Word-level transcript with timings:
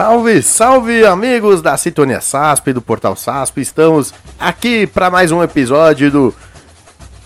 Salve, 0.00 0.42
salve 0.42 1.04
amigos 1.04 1.60
da 1.60 1.76
Sintonia 1.76 2.22
SASP, 2.22 2.72
do 2.72 2.80
Portal 2.80 3.14
SASP. 3.14 3.60
Estamos 3.60 4.14
aqui 4.38 4.86
para 4.86 5.10
mais 5.10 5.30
um 5.30 5.42
episódio 5.42 6.10
do 6.10 6.34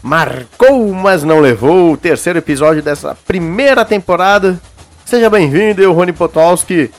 Marcou, 0.03 0.93
mas 0.93 1.23
não 1.23 1.39
levou, 1.39 1.93
o 1.93 1.97
terceiro 1.97 2.41
episódio 2.41 2.83
dessa 2.83 3.15
primeira 3.29 3.85
temporada. 3.85 4.61
Seja 5.05 5.31
bem-vindo, 5.31 5.81
eu, 5.81 5.93
Rony 5.93 6.13
Potolski. 6.13 6.91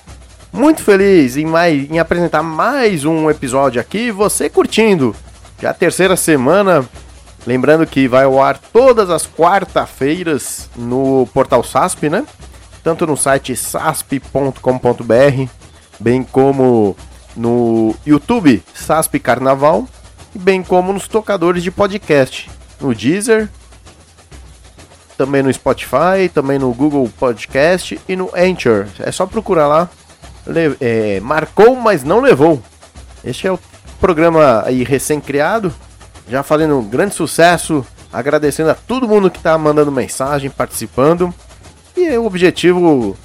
Muito 0.49 0.81
feliz 0.81 1.35
em, 1.35 1.45
mais, 1.45 1.91
em 1.91 1.99
apresentar 1.99 2.41
mais 2.41 3.03
um 3.03 3.29
episódio 3.29 3.81
aqui, 3.81 4.11
você 4.11 4.49
curtindo. 4.49 5.13
Já 5.61 5.71
a 5.71 5.73
terceira 5.73 6.15
semana, 6.15 6.85
lembrando 7.45 7.85
que 7.85 8.07
vai 8.07 8.23
ao 8.23 8.41
ar 8.41 8.57
todas 8.57 9.09
as 9.09 9.27
quarta-feiras 9.27 10.69
no 10.73 11.27
Portal 11.33 11.61
SASP, 11.65 12.09
né? 12.09 12.25
Tanto 12.81 13.05
no 13.05 13.17
site 13.17 13.57
sasp.com.br, 13.57 15.49
bem 15.99 16.23
como 16.23 16.95
no 17.35 17.95
YouTube 18.05 18.63
SASP 18.73 19.19
Carnaval, 19.19 19.87
bem 20.33 20.63
como 20.63 20.93
nos 20.93 21.07
tocadores 21.07 21.63
de 21.63 21.71
podcast, 21.71 22.49
no 22.79 22.93
Deezer, 22.93 23.49
também 25.17 25.41
no 25.41 25.53
Spotify, 25.53 26.29
também 26.33 26.59
no 26.59 26.73
Google 26.73 27.09
Podcast 27.17 27.99
e 28.07 28.15
no 28.15 28.29
Anchor. 28.35 28.87
É 28.99 29.11
só 29.11 29.25
procurar 29.25 29.67
lá. 29.67 29.89
Le 30.45 30.75
é, 30.79 31.19
marcou, 31.21 31.75
mas 31.75 32.03
não 32.03 32.19
levou. 32.19 32.61
Este 33.23 33.47
é 33.47 33.51
o 33.51 33.59
programa 33.99 34.63
aí 34.65 34.83
recém-criado, 34.83 35.73
já 36.27 36.43
fazendo 36.43 36.77
um 36.77 36.83
grande 36.83 37.15
sucesso. 37.15 37.85
Agradecendo 38.13 38.69
a 38.69 38.75
todo 38.75 39.09
mundo 39.09 39.29
que 39.29 39.37
está 39.37 39.57
mandando 39.57 39.91
mensagem, 39.91 40.49
participando. 40.49 41.33
E 41.97 42.17
o 42.17 42.25
objetivo 42.25 43.17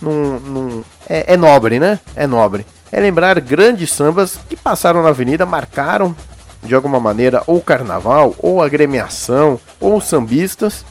num, 0.00 0.84
é, 1.08 1.34
é 1.34 1.36
nobre, 1.36 1.78
né? 1.78 2.00
É 2.14 2.26
nobre. 2.26 2.66
É 2.90 3.00
lembrar 3.00 3.40
grandes 3.40 3.92
sambas 3.92 4.38
que 4.48 4.56
passaram 4.56 5.02
na 5.02 5.10
avenida, 5.10 5.44
marcaram 5.46 6.14
de 6.62 6.74
alguma 6.74 6.98
maneira 6.98 7.42
ou 7.46 7.58
o 7.58 7.62
carnaval, 7.62 8.34
ou 8.38 8.62
a 8.62 8.66
agremiação, 8.66 9.58
ou 9.80 9.96
os 9.96 10.04
sambistas, 10.04 10.84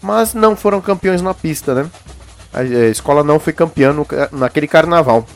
mas 0.00 0.34
não 0.34 0.56
foram 0.56 0.80
campeões 0.80 1.22
na 1.22 1.34
pista, 1.34 1.74
né? 1.74 1.90
A 2.52 2.62
escola 2.62 3.22
não 3.22 3.38
foi 3.38 3.52
campeã 3.52 3.92
no, 3.92 4.06
naquele 4.32 4.66
carnaval. 4.66 5.26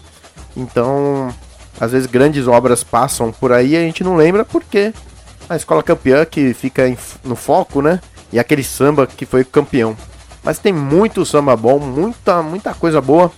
Então, 0.56 1.28
às 1.80 1.92
vezes 1.92 2.06
grandes 2.06 2.46
obras 2.46 2.82
passam 2.82 3.32
por 3.32 3.52
aí 3.52 3.72
e 3.72 3.76
a 3.76 3.80
gente 3.80 4.02
não 4.02 4.16
lembra 4.16 4.44
porque 4.44 4.92
a 5.48 5.56
escola 5.56 5.82
campeã 5.82 6.24
que 6.24 6.54
fica 6.54 6.88
em, 6.88 6.96
no 7.24 7.36
foco, 7.36 7.82
né? 7.82 8.00
E 8.32 8.38
aquele 8.38 8.64
samba 8.64 9.06
que 9.06 9.26
foi 9.26 9.44
campeão. 9.44 9.96
Mas 10.42 10.58
tem 10.58 10.72
muito 10.72 11.24
samba 11.26 11.54
bom, 11.54 11.78
muita, 11.78 12.42
muita 12.42 12.72
coisa 12.74 13.00
boa 13.00 13.30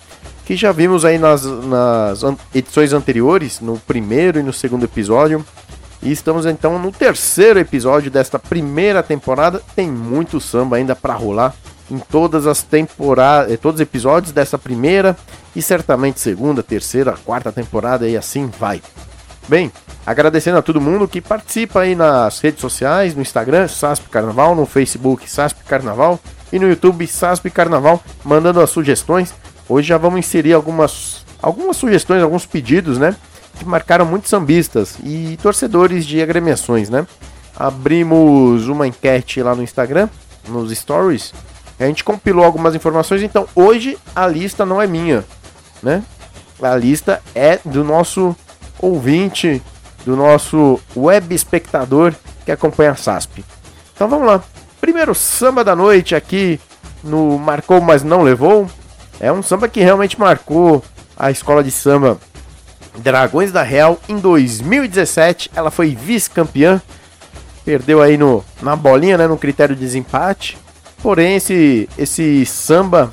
que 0.45 0.57
já 0.57 0.73
vimos 0.73 1.05
aí 1.05 1.19
nas, 1.19 1.45
nas 1.45 2.23
edições 2.55 2.93
anteriores, 2.93 3.61
no 3.61 3.79
primeiro 3.79 4.39
e 4.39 4.43
no 4.43 4.53
segundo 4.53 4.85
episódio. 4.85 5.45
E 6.03 6.13
estamos 6.13 6.45
então 6.45 6.79
no 6.79 6.93
terceiro 6.93 7.59
episódio 7.59 8.11
desta 8.11 8.39
primeira 8.39 9.03
temporada. 9.03 9.63
Tem 9.75 9.91
muito 9.91 10.39
samba 10.41 10.77
ainda 10.77 10.95
para 10.95 11.15
rolar 11.15 11.55
em 11.91 11.99
todas 11.99 12.47
as 12.47 12.63
temporadas, 12.63 13.53
eh, 13.53 13.57
todos 13.57 13.81
os 13.81 13.83
episódios 13.83 14.33
dessa 14.33 14.59
primeira 14.59 15.17
e 15.55 15.63
certamente 15.63 16.21
segunda, 16.21 16.63
terceira, 16.63 17.15
quarta 17.25 17.53
temporada 17.53 18.09
e 18.09 18.17
assim 18.17 18.51
vai. 18.59 18.83
Bem, 19.49 19.71
agradecendo 20.07 20.59
a 20.59 20.63
todo 20.63 20.81
mundo 20.81 21.09
que 21.09 21.21
participa 21.21 21.81
aí 21.81 21.95
nas 21.95 22.41
redes 22.41 22.61
sociais, 22.61 23.15
no 23.15 23.23
Instagram, 23.23 23.69
SASP 23.69 24.09
Carnaval, 24.09 24.55
no 24.55 24.67
Facebook, 24.67 25.31
SASP 25.31 25.65
Carnaval 25.65 26.19
e 26.53 26.59
no 26.59 26.69
YouTube, 26.69 27.07
SASP 27.07 27.51
Carnaval, 27.51 28.03
mandando 28.25 28.61
as 28.61 28.71
sugestões. 28.71 29.35
Hoje 29.69 29.89
já 29.89 29.99
vamos 29.99 30.19
inserir 30.19 30.53
algumas, 30.53 31.25
algumas 31.41 31.77
sugestões, 31.77 32.23
alguns 32.23 32.47
pedidos, 32.47 32.99
né? 32.99 33.17
Que 33.59 33.65
marcaram 33.65 34.05
muitos 34.05 34.31
sambistas 34.31 34.97
e 35.03 35.39
torcedores 35.43 36.05
de 36.05 36.23
agremiações, 36.23 36.91
né? 36.91 37.07
Abrimos 37.57 38.69
uma 38.69 38.87
enquete 38.87 39.43
lá 39.43 39.55
no 39.55 39.63
Instagram, 39.63 40.09
nos 40.49 40.77
stories, 40.77 41.33
a 41.79 41.87
gente 41.87 42.05
compilou 42.05 42.45
algumas 42.45 42.75
informações, 42.75 43.23
então 43.23 43.49
hoje 43.55 43.99
a 44.15 44.27
lista 44.27 44.65
não 44.65 44.81
é 44.81 44.87
minha, 44.87 45.25
né? 45.83 46.03
A 46.63 46.77
lista 46.77 47.21
é 47.35 47.59
do 47.65 47.83
nosso 47.83 48.35
ouvinte, 48.79 49.61
do 50.05 50.15
nosso 50.15 50.81
web 50.97 51.35
espectador 51.35 52.15
que 52.45 52.53
acompanha 52.53 52.93
a 52.93 52.97
SASP. 52.97 53.45
Então 53.95 54.09
vamos 54.09 54.27
lá. 54.27 54.43
Primeiro 54.81 55.15
samba 55.15 55.65
da 55.65 55.75
noite 55.75 56.15
aqui 56.15 56.61
no 57.03 57.39
Marcou 57.39 57.81
Mas 57.81 58.03
Não 58.05 58.23
Levou. 58.23 58.69
É 59.25 59.33
um 59.33 59.43
samba 59.43 59.71
que 59.71 59.81
realmente 59.81 60.21
marcou 60.21 60.85
a 61.17 61.31
escola 61.31 61.65
de 61.65 61.71
samba 61.71 62.19
Dragões 62.99 63.51
da 63.51 63.63
Real 63.63 63.99
em 64.07 64.19
2017. 64.19 65.51
Ela 65.57 65.71
foi 65.71 65.95
vice-campeã. 65.95 66.83
Perdeu 67.65 68.03
aí 68.03 68.19
no, 68.19 68.45
na 68.61 68.77
bolinha, 68.77 69.17
né, 69.17 69.27
no 69.27 69.39
critério 69.39 69.75
de 69.75 69.81
desempate. 69.81 70.59
Porém, 71.03 71.37
esse, 71.37 71.89
esse 71.97 72.45
samba 72.45 73.11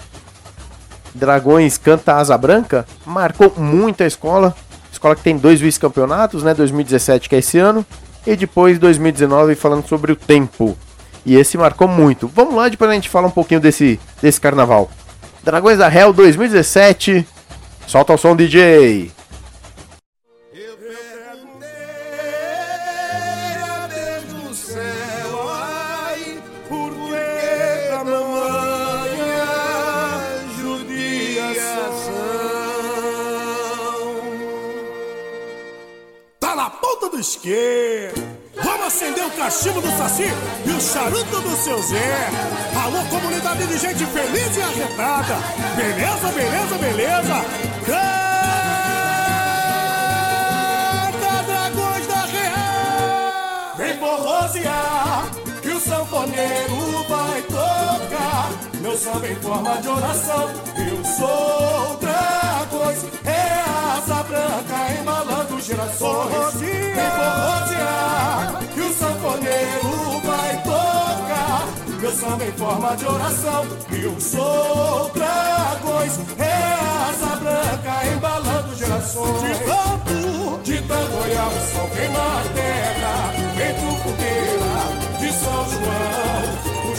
Dragões 1.15 1.77
Canta 1.77 2.17
Asa 2.17 2.37
Branca 2.37 2.85
marcou 3.05 3.53
muito 3.55 4.03
a 4.03 4.05
escola. 4.05 4.53
Escola 4.91 5.15
que 5.15 5.23
tem 5.23 5.37
dois 5.37 5.61
vice-campeonatos, 5.61 6.43
né? 6.43 6.53
2017, 6.53 7.29
que 7.29 7.35
é 7.37 7.39
esse 7.39 7.57
ano, 7.57 7.85
e 8.27 8.35
depois 8.35 8.77
2019, 8.77 9.55
falando 9.55 9.87
sobre 9.87 10.11
o 10.11 10.17
tempo. 10.17 10.77
E 11.25 11.37
esse 11.37 11.57
marcou 11.57 11.87
muito. 11.87 12.27
Vamos 12.27 12.53
lá, 12.53 12.67
depois 12.67 12.91
a 12.91 12.95
gente 12.95 13.07
fala 13.07 13.27
um 13.27 13.31
pouquinho 13.31 13.61
desse, 13.61 13.97
desse 14.21 14.41
carnaval. 14.41 14.91
Dragões 15.43 15.77
da 15.77 15.93
Hell 15.93 16.13
2017. 16.13 17.27
Solta 17.87 18.13
o 18.13 18.17
som, 18.17 18.35
DJ. 18.35 19.11
isqueiro. 37.21 38.30
Vamos 38.63 38.87
acender 38.87 39.25
o 39.25 39.31
cachimbo 39.31 39.81
do 39.81 39.89
Saci 39.97 40.27
e 40.65 40.69
o 40.69 40.81
charuto 40.81 41.41
do 41.41 41.55
seu 41.57 41.81
Zé. 41.81 42.29
Alô, 42.83 43.03
comunidade 43.09 43.65
de 43.65 43.77
gente 43.77 44.05
feliz 44.05 44.55
e 44.57 44.61
arretada. 44.61 45.35
Beleza, 45.75 46.31
beleza, 46.31 46.77
beleza. 46.77 47.45
Canta, 51.11 51.43
dragões 51.43 52.07
da 52.07 52.21
real. 52.25 53.75
Vem 53.77 53.97
forrosear 53.97 55.25
que 55.61 55.69
o 55.69 55.79
sanfoneiro 55.79 57.05
vai 57.07 57.41
samba 59.01 59.27
em 59.27 59.35
forma 59.35 59.81
de 59.81 59.87
oração. 59.87 60.49
Eu 60.77 61.03
sou 61.03 61.97
dragões. 61.97 62.99
É 63.25 63.61
asa 63.97 64.23
branca 64.23 65.01
embalando 65.01 65.59
gerações. 65.59 66.53
Vem 66.59 67.11
forrosear, 67.17 68.63
que 68.73 68.79
o 68.79 68.93
sanfoneiro 68.93 70.21
vai 70.23 70.63
tocar. 70.63 71.67
Meu 71.99 72.11
samba 72.11 72.45
em 72.45 72.51
forma 72.51 72.95
de 72.95 73.05
oração. 73.07 73.65
Eu 73.91 74.19
sou 74.19 75.11
dragões, 75.13 76.19
é 76.37 77.09
asa 77.09 77.35
branca 77.37 78.07
embalando 78.13 78.75
gerações. 78.75 79.41
De 79.41 79.63
tanto, 79.65 80.59
de 80.63 80.81
tanto 80.83 81.17
olhar 81.23 81.47
o 81.47 81.73
sol 81.73 81.89
queimar 81.89 82.39
a 82.39 82.49
terra, 82.53 83.33
feito 83.55 83.81
fogueira 84.03 84.83
de 85.19 85.33
São 85.33 85.65
João. 85.69 86.91
O 86.91 86.95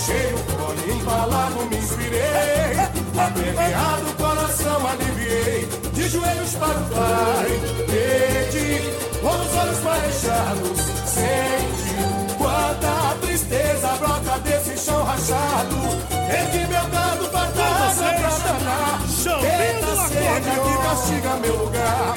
embalado, 1.03 1.67
me 1.67 1.77
inspirei. 1.77 2.79
Aperreado, 3.19 4.15
coração 4.17 4.87
aliviei. 4.87 5.69
De 5.93 6.09
joelhos 6.09 6.55
para 6.55 6.79
o 6.79 6.85
Pai, 6.85 7.61
pedi. 7.87 8.81
Com 9.21 9.29
os 9.29 9.57
olhos 9.57 9.81
marejados, 9.85 10.81
sente 11.07 11.95
quanta 12.39 13.17
tristeza 13.21 13.89
brota 13.99 14.39
desse 14.41 14.77
chão 14.79 15.05
rachado. 15.05 15.77
Ergue 16.13 16.67
meu 16.67 16.89
dado 16.89 17.31
batalha 17.31 18.15
pra 18.19 18.39
danar. 18.39 19.01
Eita 19.45 19.93
seca 20.09 20.55
que 20.61 20.75
castiga 20.83 21.37
meu 21.37 21.57
lugar. 21.57 22.12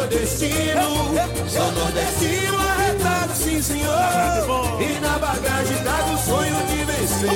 Meu 0.00 0.08
destino. 0.08 0.80
Sou 1.46 1.72
nordestino 1.72 2.58
arretado, 2.58 3.34
sim 3.34 3.60
senhor. 3.60 4.80
E 4.80 4.98
na 4.98 5.18
bagagem 5.18 5.76
trago 5.82 6.14
o 6.14 6.18
sonho 6.18 6.56
de 6.68 6.84
vencer. 6.84 7.28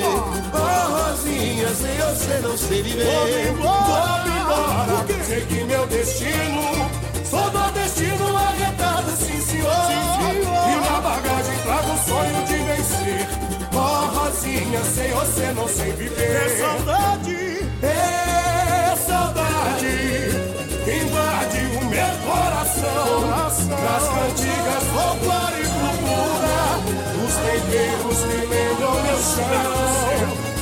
Oh, 0.55 1.11
Rosinha, 1.11 1.69
sem 1.75 1.95
você 1.99 2.39
não 2.43 2.57
sei 2.57 2.83
viver. 2.83 3.05
Vou 3.05 3.69
embora, 3.69 5.05
seguir 5.25 5.65
meu 5.67 5.87
destino. 5.89 6.91
Sou 7.29 7.53
nordestino 7.53 8.35
arretado, 8.35 9.11
sim 9.11 9.41
senhor. 9.43 9.69
E 9.69 10.91
na 10.91 11.01
bagagem 11.03 11.59
trago 11.65 11.93
o 11.93 11.99
sonho 12.09 12.47
de 12.47 12.57
vencer. 12.65 13.29
Oh, 13.75 14.07
Rosinha, 14.19 14.83
sem 14.85 15.13
você 15.13 15.53
não 15.53 15.69
sei 15.69 15.93
viver. 15.93 16.47
É 16.47 16.49
saudade, 16.49 17.69
é 17.83 18.97
saudade 19.07 20.44
meu 21.95 22.15
coração 22.27 23.29
nas 23.31 24.09
cantigas 24.09 24.85
folclore 24.93 25.61
e 25.61 25.67
cultura, 25.81 26.61
os 27.25 27.35
tempeiros 27.35 28.19
que 28.19 28.39
lembram 28.47 28.95
meu 29.03 29.21
chão. 29.23 29.75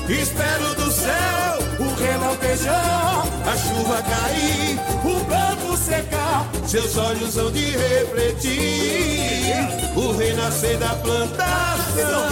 Espero 0.08 0.74
do 0.74 0.90
céu 0.92 1.62
o 1.78 1.94
relampejar, 1.94 3.24
a 3.46 3.56
chuva 3.56 4.02
cair, 4.02 4.78
o 5.04 5.24
branco 5.24 5.76
secar. 5.76 6.48
Seus 6.66 6.96
olhos 6.96 7.36
hão 7.36 7.50
de 7.50 7.64
refletir 7.70 9.54
o 9.96 10.12
renascer 10.12 10.78
da 10.78 10.94
plantação. 10.96 12.28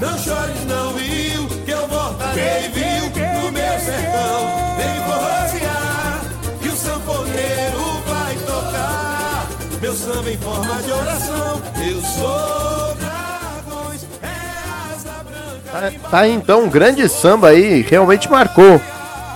Não 0.00 0.18
chore, 0.18 0.54
não 0.66 0.92
viu, 0.94 1.46
que 1.64 1.70
eu 1.70 1.86
voltarei, 1.88 2.68
viu, 2.72 3.04
no 3.42 3.52
meu 3.52 3.80
sertão. 3.80 4.76
Vem 4.78 4.96
forrocear, 5.04 6.22
que 6.60 6.68
o 6.68 6.76
sanfoneiro 6.76 7.87
meu 9.88 9.96
samba 9.96 10.30
em 10.30 10.36
forma 10.36 10.82
de 10.82 10.92
oração, 10.92 11.62
eu 11.76 12.02
sou 12.02 12.94
dragões, 12.96 14.06
é 14.22 14.92
asa 14.92 15.24
branca. 15.24 15.92
Tá, 16.02 16.10
tá 16.10 16.18
aí, 16.18 16.34
então 16.34 16.64
um 16.64 16.68
grande 16.68 17.08
samba 17.08 17.48
aí, 17.48 17.80
realmente 17.80 18.30
marcou 18.30 18.78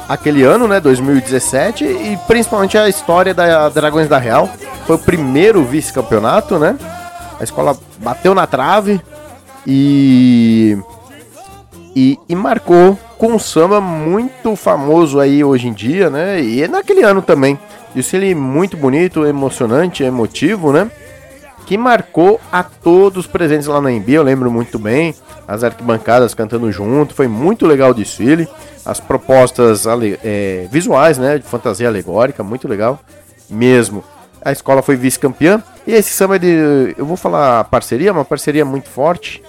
aquele 0.07 0.43
ano, 0.43 0.69
né, 0.69 0.79
2017, 0.79 1.85
e 1.85 2.19
principalmente 2.27 2.77
a 2.77 2.87
história 2.87 3.33
da 3.33 3.71
Dragões 3.71 4.11
da 4.11 4.19
Real. 4.19 4.47
Foi 4.87 4.97
o 4.97 4.99
primeiro 4.99 5.65
vice-campeonato, 5.65 6.59
né? 6.59 6.77
A 7.41 7.43
escola 7.43 7.75
bateu 7.97 8.35
na 8.35 8.47
trave 8.47 9.01
e, 9.67 10.77
e, 11.95 12.19
e 12.29 12.35
marcou 12.35 12.99
com 13.19 13.35
um 13.35 13.39
samba 13.39 13.81
muito 13.81 14.57
famoso 14.57 15.21
aí 15.21 15.45
hoje 15.45 15.69
em 15.69 15.73
dia, 15.73 16.11
né? 16.11 16.43
E 16.43 16.67
naquele 16.67 17.03
ano 17.03 17.23
também. 17.23 17.59
Desfile 17.95 18.35
muito 18.35 18.77
bonito, 18.77 19.27
emocionante, 19.27 20.03
emotivo, 20.03 20.73
né? 20.73 20.91
Que 21.67 21.77
marcou 21.77 22.41
a 22.51 22.63
todos 22.63 23.27
presentes 23.27 23.67
lá 23.67 23.81
na 23.81 23.93
Embi, 23.93 24.15
eu 24.15 24.23
lembro 24.23 24.51
muito 24.51 24.79
bem. 24.79 25.15
As 25.47 25.63
arquibancadas 25.63 26.35
cantando 26.35 26.73
junto, 26.73 27.15
foi 27.15 27.29
muito 27.29 27.67
legal 27.67 27.91
o 27.91 27.95
desfile. 27.95 28.49
As 28.85 28.99
propostas 28.99 29.85
é, 30.25 30.67
visuais, 30.71 31.19
né? 31.19 31.39
De 31.39 31.45
fantasia 31.45 31.89
alegórica, 31.89 32.43
muito 32.43 32.67
legal 32.67 32.99
mesmo. 33.53 34.03
A 34.45 34.51
escola 34.51 34.83
foi 34.83 34.97
vice-campeã. 34.97 35.63
E 35.87 35.93
esse 35.93 36.11
samba 36.11 36.39
de. 36.39 36.95
Eu 36.97 37.07
vou 37.07 37.17
falar 37.17 37.65
parceria, 37.65 38.13
uma 38.13 38.25
parceria 38.25 38.65
muito 38.65 38.89
forte. 38.89 39.43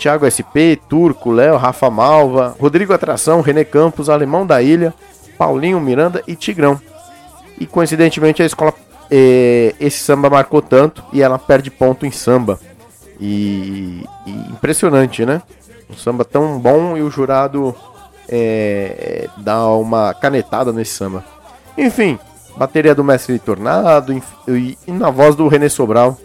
Thiago 0.00 0.24
SP, 0.24 0.80
Turco, 0.88 1.30
Léo, 1.30 1.58
Rafa 1.58 1.90
Malva, 1.90 2.56
Rodrigo 2.58 2.94
Atração, 2.94 3.42
René 3.42 3.64
Campos, 3.64 4.08
Alemão 4.08 4.46
da 4.46 4.62
Ilha, 4.62 4.94
Paulinho 5.36 5.78
Miranda 5.78 6.22
e 6.26 6.34
Tigrão. 6.34 6.80
E 7.58 7.66
coincidentemente 7.66 8.42
a 8.42 8.46
escola. 8.46 8.72
É, 9.12 9.74
esse 9.80 9.98
samba 9.98 10.30
marcou 10.30 10.62
tanto 10.62 11.04
e 11.12 11.20
ela 11.20 11.38
perde 11.38 11.70
ponto 11.70 12.06
em 12.06 12.10
samba. 12.10 12.58
E, 13.20 14.06
e 14.24 14.30
impressionante, 14.50 15.26
né? 15.26 15.42
Um 15.90 15.96
samba 15.96 16.24
tão 16.24 16.58
bom 16.58 16.96
e 16.96 17.02
o 17.02 17.10
jurado 17.10 17.74
é, 18.28 19.28
dá 19.36 19.66
uma 19.68 20.14
canetada 20.14 20.72
nesse 20.72 20.92
samba. 20.92 21.24
Enfim, 21.76 22.18
bateria 22.56 22.94
do 22.94 23.04
Mestre 23.04 23.38
Tornado 23.38 24.12
e, 24.48 24.78
e 24.86 24.92
na 24.92 25.10
voz 25.10 25.34
do 25.34 25.48
René 25.48 25.68
Sobral, 25.68 26.16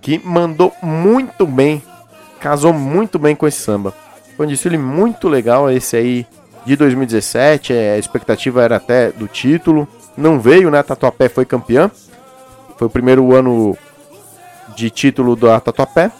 que 0.00 0.18
mandou 0.24 0.72
muito 0.82 1.46
bem, 1.46 1.82
casou 2.44 2.74
muito 2.74 3.18
bem 3.18 3.34
com 3.34 3.48
esse 3.48 3.58
samba. 3.58 3.94
Foi 4.36 4.44
um 4.44 4.48
desfile 4.50 4.76
muito 4.76 5.30
legal 5.30 5.70
esse 5.70 5.96
aí 5.96 6.26
de 6.66 6.76
2017, 6.76 7.72
é, 7.72 7.94
a 7.94 7.98
expectativa 7.98 8.62
era 8.62 8.76
até 8.76 9.10
do 9.10 9.26
título, 9.26 9.88
não 10.14 10.38
veio, 10.38 10.70
né? 10.70 10.82
Tatuapé 10.82 11.30
foi 11.30 11.46
campeã, 11.46 11.90
foi 12.76 12.86
o 12.86 12.90
primeiro 12.90 13.34
ano 13.34 13.74
de 14.76 14.90
título 14.90 15.34
da 15.34 15.58
Tatuapé 15.58 16.10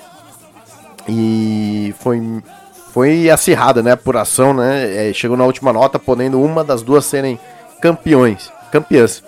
e 1.06 1.94
foi 1.98 2.42
foi 2.90 3.28
acirrada, 3.28 3.82
né? 3.82 3.90
A 3.90 3.94
apuração, 3.94 4.54
né? 4.54 5.10
É, 5.10 5.12
chegou 5.12 5.36
na 5.36 5.44
última 5.44 5.74
nota, 5.74 5.98
podendo 5.98 6.40
uma 6.40 6.64
das 6.64 6.80
duas 6.80 7.04
serem 7.04 7.38
campeões, 7.82 8.50
campeãs. 8.72 9.22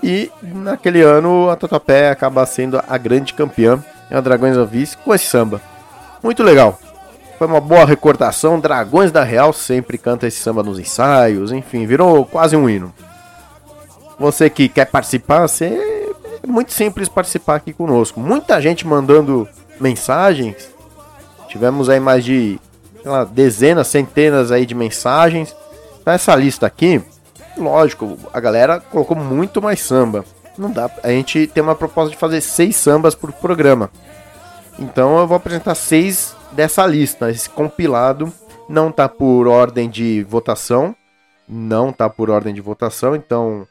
E 0.00 0.30
naquele 0.40 1.02
ano 1.02 1.50
a 1.50 1.56
Tatuapé 1.56 2.10
acaba 2.10 2.46
sendo 2.46 2.80
a 2.86 2.96
grande 2.96 3.34
campeã, 3.34 3.82
é 4.08 4.16
a 4.16 4.20
Dragões 4.20 4.56
da 4.56 4.64
Vice, 4.64 4.96
com 4.96 5.12
esse 5.12 5.26
samba. 5.26 5.71
Muito 6.22 6.42
legal. 6.42 6.78
Foi 7.38 7.46
uma 7.46 7.60
boa 7.60 7.84
recordação. 7.84 8.60
Dragões 8.60 9.10
da 9.10 9.24
Real 9.24 9.52
sempre 9.52 9.98
canta 9.98 10.26
esse 10.26 10.38
samba 10.38 10.62
nos 10.62 10.78
ensaios, 10.78 11.50
enfim, 11.50 11.86
virou 11.86 12.24
quase 12.24 12.56
um 12.56 12.68
hino. 12.68 12.92
Você 14.18 14.48
que 14.48 14.68
quer 14.68 14.84
participar, 14.84 15.48
você... 15.48 15.66
é 16.42 16.46
muito 16.46 16.72
simples 16.72 17.08
participar 17.08 17.56
aqui 17.56 17.72
conosco. 17.72 18.20
Muita 18.20 18.60
gente 18.60 18.86
mandando 18.86 19.48
mensagens. 19.80 20.70
Tivemos 21.48 21.88
aí 21.88 21.98
mais 21.98 22.24
de 22.24 22.60
lá, 23.04 23.24
dezenas, 23.24 23.88
centenas 23.88 24.52
aí 24.52 24.64
de 24.64 24.74
mensagens. 24.74 25.54
Essa 26.06 26.34
lista 26.36 26.66
aqui, 26.66 27.02
lógico, 27.56 28.16
a 28.32 28.40
galera 28.40 28.80
colocou 28.80 29.16
muito 29.16 29.60
mais 29.60 29.80
samba. 29.80 30.24
Não 30.56 30.70
dá, 30.70 30.90
a 31.02 31.08
gente 31.08 31.46
tem 31.46 31.62
uma 31.62 31.74
proposta 31.74 32.10
de 32.10 32.16
fazer 32.16 32.40
seis 32.40 32.76
sambas 32.76 33.14
por 33.14 33.32
programa. 33.32 33.90
Então 34.78 35.18
eu 35.18 35.26
vou 35.26 35.36
apresentar 35.36 35.74
seis 35.74 36.34
dessa 36.52 36.86
lista. 36.86 37.30
Esse 37.30 37.48
compilado 37.48 38.32
não 38.68 38.90
tá 38.90 39.08
por 39.08 39.46
ordem 39.46 39.88
de 39.88 40.22
votação, 40.24 40.94
não 41.48 41.92
tá 41.92 42.08
por 42.08 42.30
ordem 42.30 42.54
de 42.54 42.60
votação, 42.60 43.14
então 43.14 43.66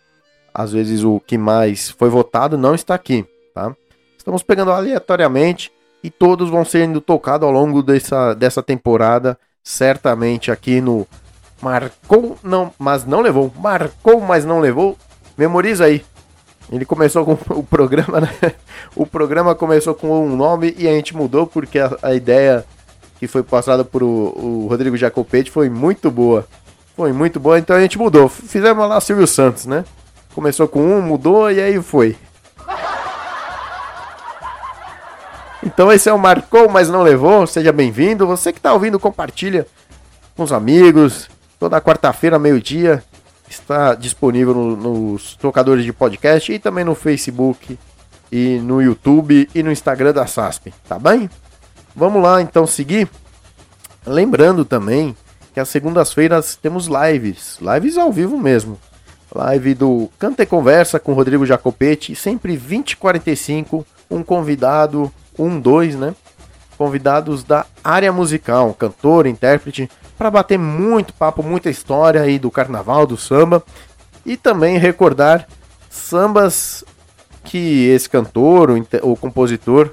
às 0.53 0.71
vezes 0.71 1.03
o 1.03 1.19
que 1.19 1.37
mais 1.37 1.89
foi 1.91 2.09
votado 2.09 2.57
não 2.57 2.75
está 2.75 2.93
aqui, 2.93 3.25
tá? 3.53 3.75
Estamos 4.17 4.43
pegando 4.43 4.71
aleatoriamente 4.71 5.71
e 6.03 6.09
todos 6.09 6.49
vão 6.49 6.65
sendo 6.65 6.99
tocados 6.99 7.47
ao 7.47 7.53
longo 7.53 7.81
dessa, 7.81 8.33
dessa 8.33 8.61
temporada, 8.61 9.37
certamente 9.63 10.51
aqui 10.51 10.81
no 10.81 11.07
Marcou, 11.61 12.37
não, 12.43 12.73
mas 12.77 13.05
não 13.05 13.21
levou. 13.21 13.53
Marcou, 13.57 14.19
mas 14.19 14.43
não 14.43 14.59
levou. 14.59 14.97
Memoriza 15.37 15.85
aí. 15.85 16.03
Ele 16.71 16.85
começou 16.85 17.25
com 17.25 17.37
o 17.53 17.63
programa, 17.63 18.21
né? 18.21 18.31
O 18.95 19.05
programa 19.05 19.53
começou 19.53 19.93
com 19.93 20.25
um 20.25 20.35
nome 20.35 20.73
e 20.77 20.87
a 20.87 20.91
gente 20.91 21.15
mudou 21.15 21.45
porque 21.45 21.77
a, 21.77 21.97
a 22.01 22.13
ideia 22.13 22.65
que 23.19 23.27
foi 23.27 23.43
passada 23.43 23.83
por 23.83 24.01
o, 24.01 24.07
o 24.07 24.67
Rodrigo 24.69 24.95
Jacopetti 24.95 25.51
foi 25.51 25.69
muito 25.69 26.09
boa. 26.09 26.47
Foi 26.95 27.11
muito 27.11 27.39
boa, 27.39 27.59
então 27.59 27.75
a 27.75 27.81
gente 27.81 27.97
mudou. 27.97 28.27
Fizemos 28.29 28.87
lá 28.87 28.99
Silvio 29.01 29.27
Santos, 29.27 29.65
né? 29.65 29.83
Começou 30.33 30.67
com 30.67 30.81
um, 30.81 31.01
mudou 31.01 31.51
e 31.51 31.59
aí 31.59 31.81
foi. 31.81 32.17
Então 35.63 35.91
esse 35.91 36.09
é 36.09 36.13
o 36.13 36.17
Marcou, 36.17 36.69
mas 36.69 36.89
não 36.89 37.03
levou. 37.03 37.45
Seja 37.45 37.71
bem-vindo. 37.71 38.25
Você 38.25 38.51
que 38.51 38.59
está 38.59 38.73
ouvindo, 38.73 38.99
compartilha 38.99 39.67
com 40.35 40.43
os 40.43 40.51
amigos. 40.51 41.29
Toda 41.59 41.79
quarta-feira, 41.79 42.39
meio-dia, 42.39 43.03
está 43.51 43.93
disponível 43.93 44.53
no, 44.53 44.75
nos 44.75 45.35
tocadores 45.35 45.83
de 45.83 45.91
podcast 45.91 46.51
e 46.51 46.57
também 46.57 46.83
no 46.83 46.95
Facebook 46.95 47.77
e 48.31 48.59
no 48.59 48.81
YouTube 48.81 49.49
e 49.53 49.61
no 49.61 49.71
Instagram 49.71 50.13
da 50.13 50.25
SASP, 50.25 50.73
tá 50.87 50.97
bem? 50.97 51.29
Vamos 51.95 52.23
lá 52.23 52.41
então 52.41 52.65
seguir. 52.65 53.09
Lembrando 54.05 54.63
também 54.63 55.15
que 55.53 55.59
às 55.59 55.69
segundas-feiras 55.69 56.55
temos 56.55 56.87
lives, 56.87 57.59
lives 57.59 57.97
ao 57.97 58.11
vivo 58.11 58.37
mesmo. 58.37 58.79
Live 59.33 59.73
do 59.75 60.09
Canta 60.17 60.43
e 60.43 60.45
Conversa 60.45 60.99
com 60.99 61.13
Rodrigo 61.13 61.45
Jacopetti, 61.45 62.15
sempre 62.15 62.55
20 62.55 62.97
45 62.97 63.85
um 64.09 64.23
convidado 64.23 65.11
um, 65.37 65.59
dois, 65.59 65.95
né? 65.95 66.13
Convidados 66.77 67.43
da 67.43 67.65
área 67.83 68.11
musical, 68.11 68.73
cantor, 68.73 69.27
intérprete, 69.27 69.89
para 70.21 70.29
bater 70.29 70.59
muito 70.59 71.15
papo, 71.15 71.41
muita 71.41 71.67
história 71.67 72.21
aí 72.21 72.37
do 72.37 72.51
carnaval, 72.51 73.07
do 73.07 73.17
samba 73.17 73.63
e 74.23 74.37
também 74.37 74.77
recordar 74.77 75.47
sambas 75.89 76.85
que 77.43 77.87
esse 77.87 78.07
cantor 78.07 78.69
ou 79.01 79.17
compositor 79.17 79.89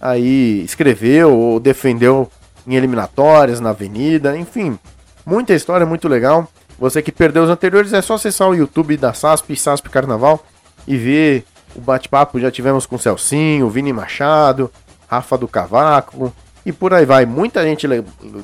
aí 0.00 0.62
escreveu 0.62 1.36
ou 1.36 1.58
defendeu 1.58 2.30
em 2.64 2.76
eliminatórias, 2.76 3.58
na 3.58 3.70
avenida, 3.70 4.38
enfim, 4.38 4.78
muita 5.26 5.52
história 5.52 5.84
muito 5.84 6.06
legal. 6.06 6.46
Você 6.78 7.02
que 7.02 7.10
perdeu 7.10 7.42
os 7.42 7.50
anteriores 7.50 7.92
é 7.92 8.00
só 8.00 8.14
acessar 8.14 8.48
o 8.48 8.54
YouTube 8.54 8.96
da 8.96 9.12
SASP, 9.12 9.56
SASP 9.56 9.90
Carnaval 9.90 10.46
e 10.86 10.96
ver 10.96 11.44
o 11.74 11.80
bate-papo 11.80 12.38
já 12.38 12.52
tivemos 12.52 12.86
com 12.86 12.96
Celcinho, 12.96 13.68
Vini 13.68 13.92
Machado, 13.92 14.70
Rafa 15.08 15.36
do 15.36 15.48
Cavaco 15.48 16.32
e 16.64 16.72
por 16.72 16.92
aí 16.92 17.04
vai. 17.04 17.26
Muita 17.26 17.62
gente, 17.62 17.86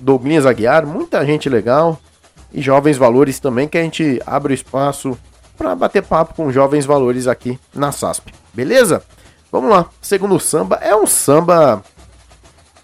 Douglas 0.00 0.46
Aguiar, 0.46 0.86
muita 0.86 1.24
gente 1.24 1.48
legal 1.48 1.98
e 2.52 2.62
jovens 2.62 2.96
valores 2.96 3.38
também 3.38 3.68
que 3.68 3.76
a 3.76 3.82
gente 3.82 4.20
abre 4.26 4.52
o 4.52 4.54
espaço 4.54 5.18
para 5.56 5.74
bater 5.74 6.02
papo 6.02 6.34
com 6.34 6.52
jovens 6.52 6.84
valores 6.86 7.26
aqui 7.26 7.58
na 7.74 7.92
SASP. 7.92 8.32
Beleza? 8.52 9.02
Vamos 9.50 9.70
lá. 9.70 9.86
Segundo 10.00 10.38
samba 10.38 10.76
é 10.76 10.94
um 10.94 11.06
samba 11.06 11.82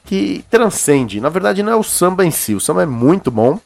que 0.05 0.45
transcende. 0.51 1.21
Na 1.21 1.29
verdade 1.29 1.63
não 1.63 1.73
é 1.73 1.77
o 1.77 1.83
samba 1.83 2.25
em 2.25 2.31
si. 2.31 2.55
O 2.55 2.61
samba 2.61 2.83
é 2.83 2.87
muito 2.87 3.31
bom, 3.31 3.59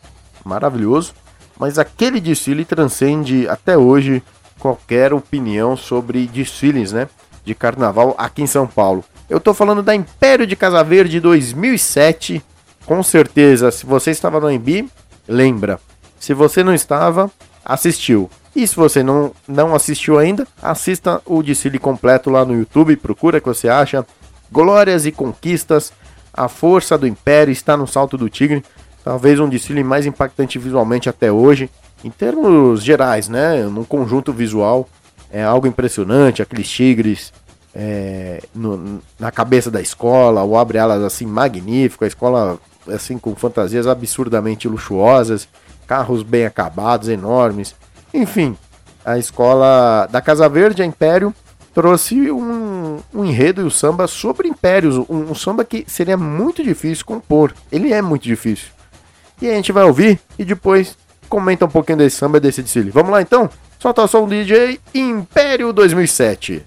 maravilhoso, 0.44 1.14
mas 1.58 1.78
aquele 1.78 2.20
desfile 2.20 2.64
transcende 2.64 3.48
até 3.48 3.76
hoje 3.76 4.22
qualquer 4.58 5.12
opinião 5.12 5.76
sobre 5.76 6.26
desfiles, 6.26 6.92
né, 6.92 7.08
de 7.44 7.54
carnaval 7.54 8.14
aqui 8.18 8.42
em 8.42 8.46
São 8.46 8.66
Paulo. 8.66 9.04
Eu 9.28 9.40
tô 9.40 9.52
falando 9.52 9.82
da 9.82 9.92
Império 9.92 10.46
de 10.46 10.54
Casa 10.54 10.82
Verde 10.84 11.18
2007. 11.18 12.40
Com 12.84 13.02
certeza, 13.02 13.72
se 13.72 13.84
você 13.84 14.12
estava 14.12 14.38
no 14.38 14.46
AMB, 14.46 14.88
lembra. 15.26 15.80
Se 16.20 16.32
você 16.32 16.62
não 16.62 16.72
estava, 16.72 17.28
assistiu. 17.64 18.30
E 18.54 18.64
se 18.66 18.76
você 18.76 19.02
não, 19.02 19.32
não 19.48 19.74
assistiu 19.74 20.16
ainda, 20.16 20.46
assista 20.62 21.20
o 21.26 21.42
desfile 21.42 21.78
completo 21.78 22.30
lá 22.30 22.44
no 22.44 22.56
YouTube, 22.56 22.96
procura 22.96 23.40
que 23.40 23.48
você 23.48 23.68
acha. 23.68 24.06
Glórias 24.50 25.04
e 25.04 25.10
conquistas, 25.10 25.92
a 26.32 26.46
força 26.46 26.96
do 26.96 27.06
Império 27.06 27.50
está 27.50 27.76
no 27.76 27.86
Salto 27.86 28.16
do 28.16 28.30
Tigre. 28.30 28.64
Talvez 29.02 29.40
um 29.40 29.48
desfile 29.48 29.82
mais 29.82 30.06
impactante 30.06 30.56
visualmente 30.56 31.08
até 31.08 31.32
hoje. 31.32 31.68
Em 32.04 32.10
termos 32.10 32.80
gerais, 32.82 33.28
né? 33.28 33.64
Num 33.64 33.84
conjunto 33.84 34.32
visual, 34.32 34.88
é 35.32 35.42
algo 35.42 35.66
impressionante. 35.66 36.42
Aqueles 36.42 36.68
tigres 36.68 37.32
é, 37.78 38.42
no, 38.54 39.02
na 39.20 39.30
cabeça 39.30 39.70
da 39.70 39.82
escola, 39.82 40.42
o 40.42 40.56
abre-alas 40.56 41.02
assim 41.02 41.26
magnífico, 41.26 42.04
a 42.04 42.08
escola 42.08 42.58
assim 42.88 43.18
com 43.18 43.34
fantasias 43.34 43.86
absurdamente 43.86 44.66
luxuosas, 44.66 45.46
carros 45.86 46.22
bem 46.22 46.46
acabados, 46.46 47.08
enormes. 47.08 47.74
Enfim, 48.14 48.56
a 49.04 49.18
escola 49.18 50.08
da 50.10 50.22
Casa 50.22 50.48
Verde, 50.48 50.82
a 50.82 50.86
Império, 50.86 51.34
trouxe 51.74 52.32
um, 52.32 52.98
um 53.12 53.24
enredo 53.26 53.60
e 53.60 53.64
o 53.64 53.66
um 53.66 53.70
samba 53.70 54.06
sobre 54.06 54.48
impérios, 54.48 54.96
um, 54.96 55.30
um, 55.30 55.34
samba 55.34 55.62
que 55.62 55.84
seria 55.86 56.16
muito 56.16 56.64
difícil 56.64 57.04
compor. 57.04 57.52
Ele 57.70 57.92
é 57.92 58.00
muito 58.00 58.22
difícil. 58.22 58.68
E 59.42 59.50
a 59.50 59.52
gente 59.52 59.70
vai 59.70 59.84
ouvir 59.84 60.18
e 60.38 60.44
depois 60.46 60.96
comenta 61.28 61.66
um 61.66 61.68
pouquinho 61.68 61.98
desse 61.98 62.16
samba 62.16 62.38
e 62.38 62.40
desse 62.40 62.62
desfile. 62.62 62.90
Vamos 62.90 63.12
lá 63.12 63.20
então? 63.20 63.50
Solta 63.78 64.02
o 64.02 64.08
som 64.08 64.26
DJ 64.26 64.80
Império 64.94 65.74
2007. 65.74 66.64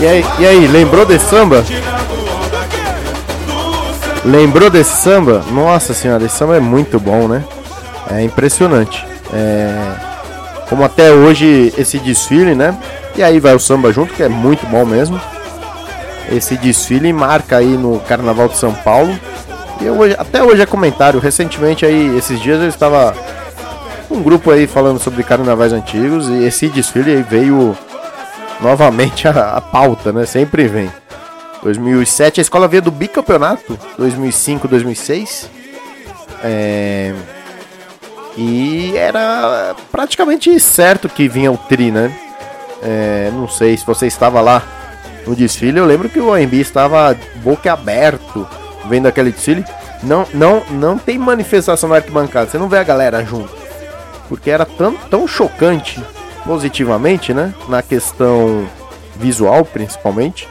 E 0.00 0.06
aí, 0.06 0.24
e 0.38 0.46
aí, 0.46 0.66
lembrou 0.66 1.04
desse 1.04 1.26
samba? 1.26 1.62
Lembrou 4.24 4.70
desse 4.70 4.96
samba? 4.96 5.44
Nossa 5.52 5.92
senhora, 5.92 6.24
esse 6.24 6.38
samba 6.38 6.56
é 6.56 6.60
muito 6.60 6.98
bom, 6.98 7.28
né? 7.28 7.44
É 8.10 8.22
impressionante. 8.22 9.06
É... 9.30 9.70
Como 10.70 10.82
até 10.84 11.12
hoje 11.12 11.74
esse 11.76 11.98
desfile, 11.98 12.54
né? 12.54 12.74
E 13.14 13.22
aí 13.22 13.38
vai 13.38 13.54
o 13.54 13.60
samba 13.60 13.92
junto, 13.92 14.14
que 14.14 14.22
é 14.22 14.28
muito 14.28 14.66
bom 14.68 14.86
mesmo. 14.86 15.20
Esse 16.32 16.56
desfile 16.56 17.12
marca 17.12 17.58
aí 17.58 17.76
no 17.76 18.00
Carnaval 18.00 18.48
de 18.48 18.56
São 18.56 18.72
Paulo 18.72 19.12
E 19.82 19.88
hoje, 19.90 20.14
até 20.18 20.42
hoje 20.42 20.62
é 20.62 20.66
comentário. 20.66 21.20
Recentemente 21.20 21.84
aí, 21.84 22.16
esses 22.16 22.40
dias 22.40 22.62
eu 22.62 22.68
estava 22.68 23.14
um 24.10 24.22
grupo 24.22 24.50
aí 24.50 24.66
falando 24.66 24.98
sobre 24.98 25.22
carnavais 25.22 25.74
antigos 25.74 26.26
e 26.28 26.44
esse 26.44 26.68
desfile 26.68 27.22
veio 27.22 27.76
novamente 28.62 29.26
a, 29.28 29.56
a 29.56 29.60
pauta, 29.60 30.12
né? 30.12 30.26
Sempre 30.26 30.66
vem. 30.68 30.90
2007 31.62 32.40
a 32.40 32.42
escola 32.42 32.66
veio 32.66 32.82
do 32.82 32.90
bicampeonato, 32.90 33.78
2005, 33.98 34.66
2006. 34.68 35.50
É... 36.42 37.14
E 38.36 38.96
era 38.96 39.74
praticamente 39.90 40.58
certo 40.60 41.08
que 41.08 41.28
vinha 41.28 41.52
o 41.52 41.58
tri, 41.58 41.90
né? 41.90 42.12
É, 42.82 43.30
não 43.34 43.46
sei 43.46 43.76
se 43.76 43.84
você 43.84 44.06
estava 44.06 44.40
lá 44.40 44.62
no 45.26 45.34
desfile. 45.34 45.78
Eu 45.78 45.84
lembro 45.84 46.08
que 46.08 46.20
o 46.20 46.32
AMB 46.32 46.54
estava 46.54 47.16
boca 47.42 47.72
aberto 47.72 48.48
vendo 48.86 49.06
aquele 49.06 49.32
desfile. 49.32 49.64
Não, 50.02 50.26
não, 50.32 50.62
não 50.70 50.96
tem 50.96 51.18
manifestação 51.18 51.88
na 51.90 51.96
arquibancada. 51.96 52.48
Você 52.48 52.56
não 52.56 52.68
vê 52.68 52.78
a 52.78 52.84
galera 52.84 53.22
junto. 53.24 53.52
Porque 54.28 54.50
era 54.50 54.64
tão, 54.64 54.94
tão 54.94 55.26
chocante 55.26 56.00
positivamente, 56.44 57.32
né? 57.34 57.54
Na 57.68 57.82
questão 57.82 58.66
visual, 59.16 59.64
principalmente. 59.64 60.48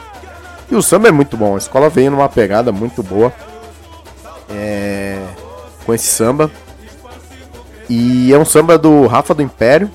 E 0.71 0.75
o 0.75 0.81
samba 0.81 1.07
é 1.07 1.11
muito 1.11 1.35
bom. 1.35 1.55
A 1.55 1.57
escola 1.57 1.89
veio 1.89 2.11
numa 2.11 2.29
pegada 2.29 2.71
muito 2.71 3.01
boa. 3.01 3.33
É... 4.49 5.19
Com 5.85 5.93
esse 5.93 6.07
samba. 6.07 6.51
E 7.89 8.31
é 8.31 8.37
um 8.37 8.45
samba 8.45 8.77
do 8.77 9.07
Rafa 9.07 9.33
do 9.33 9.41
Império. 9.41 9.89